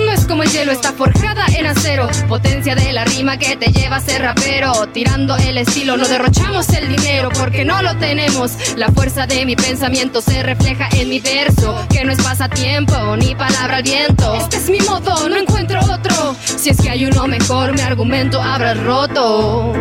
hielo, 0.55 0.73
está 0.73 0.93
forjada 0.93 1.47
en 1.57 1.67
acero. 1.67 2.09
Potencia 2.29 2.75
de 2.75 2.93
la 2.93 3.05
rima 3.05 3.37
que 3.37 3.57
te 3.57 3.73
lleva 3.73 3.97
a 3.97 4.01
ser 4.01 4.23
rapero. 4.23 4.73
Tirando 4.93 5.37
el 5.37 5.59
estilo, 5.59 5.97
no 5.97 6.07
derrochamos 6.07 6.69
el 6.71 6.89
dinero 6.89 7.29
porque 7.37 7.65
no 7.65 7.83
lo 7.83 7.97
tenemos. 7.97 8.53
La 8.77 8.89
fuerza 8.93 9.27
de 9.27 9.45
mi 9.47 9.57
pensamiento 9.57 10.21
se 10.21 10.43
refleja 10.43 10.89
en 10.93 11.09
mi 11.09 11.19
verso, 11.19 11.77
que 11.91 12.05
no 12.05 12.13
es 12.13 12.23
pasatiempo 12.23 12.95
ni 13.17 13.35
palabra 13.35 13.79
al 13.79 13.83
viento. 13.83 14.35
Este 14.35 14.59
es 14.59 14.71
mi 14.71 14.79
modo, 14.79 15.29
no 15.29 15.37
encuentro 15.37 15.81
otro. 15.81 16.37
Si 16.45 16.71
es 16.71 16.81
que 16.81 16.91
hay 16.91 17.05
uno 17.05 17.27
mejor, 17.27 17.75
mi 17.75 17.81
argumento 17.81 18.41
habrá 18.41 18.75
roto. 18.75 19.73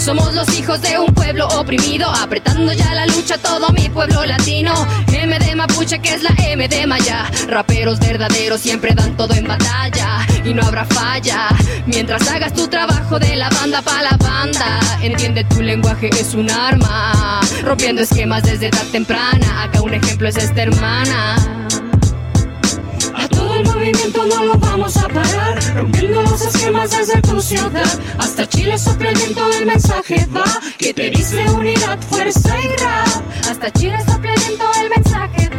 Somos 0.00 0.32
los 0.34 0.58
hijos 0.58 0.80
de 0.80 0.98
un 0.98 1.12
pueblo 1.12 1.46
oprimido, 1.48 2.08
apretando 2.08 2.72
ya 2.72 2.94
la 2.94 3.04
lucha 3.04 3.36
todo 3.36 3.68
mi 3.68 3.90
pueblo 3.90 4.24
latino. 4.24 4.72
M 5.12 5.38
de 5.38 5.54
Mapuche, 5.54 5.98
que 6.00 6.14
es 6.14 6.22
la 6.22 6.30
M 6.38 6.66
de 6.66 6.86
Maya. 6.86 7.30
Raperos 7.46 8.00
verdaderos 8.00 8.62
siempre 8.62 8.94
dan 8.94 9.14
todo 9.18 9.34
en 9.34 9.46
batalla 9.46 10.26
y 10.42 10.54
no 10.54 10.62
habrá 10.62 10.86
falla. 10.86 11.48
Mientras 11.84 12.26
hagas 12.30 12.54
tu 12.54 12.66
trabajo 12.66 13.18
de 13.18 13.36
la 13.36 13.50
banda 13.50 13.82
para 13.82 14.02
la 14.02 14.16
banda, 14.16 14.80
entiende 15.02 15.44
tu 15.44 15.60
lenguaje 15.60 16.08
es 16.18 16.32
un 16.32 16.50
arma. 16.50 17.40
Rompiendo 17.62 18.00
esquemas 18.00 18.42
desde 18.42 18.68
edad 18.68 18.86
temprana. 18.90 19.64
Acá 19.64 19.82
un 19.82 19.92
ejemplo 19.92 20.28
es 20.28 20.36
esta 20.38 20.62
hermana. 20.62 21.36
El 23.60 23.66
movimiento 23.66 24.24
no 24.24 24.44
lo 24.44 24.54
vamos 24.54 24.96
a 24.96 25.06
parar, 25.06 25.74
rompiendo 25.74 26.22
los 26.22 26.40
esquemas 26.40 26.96
desde 26.96 27.20
tu 27.20 27.42
ciudad 27.42 28.00
hasta 28.16 28.48
Chile. 28.48 28.78
Sopla 28.78 29.10
el 29.10 29.66
mensaje 29.66 30.26
va, 30.34 30.44
que 30.78 30.94
te 30.94 31.10
dice 31.10 31.44
unidad, 31.50 32.00
fuerza 32.08 32.56
y 32.58 32.68
rap. 32.68 33.50
Hasta 33.50 33.70
Chile 33.72 33.98
sopla 34.06 34.32
el 34.32 34.82
el 34.82 34.88
mensaje 34.88 35.50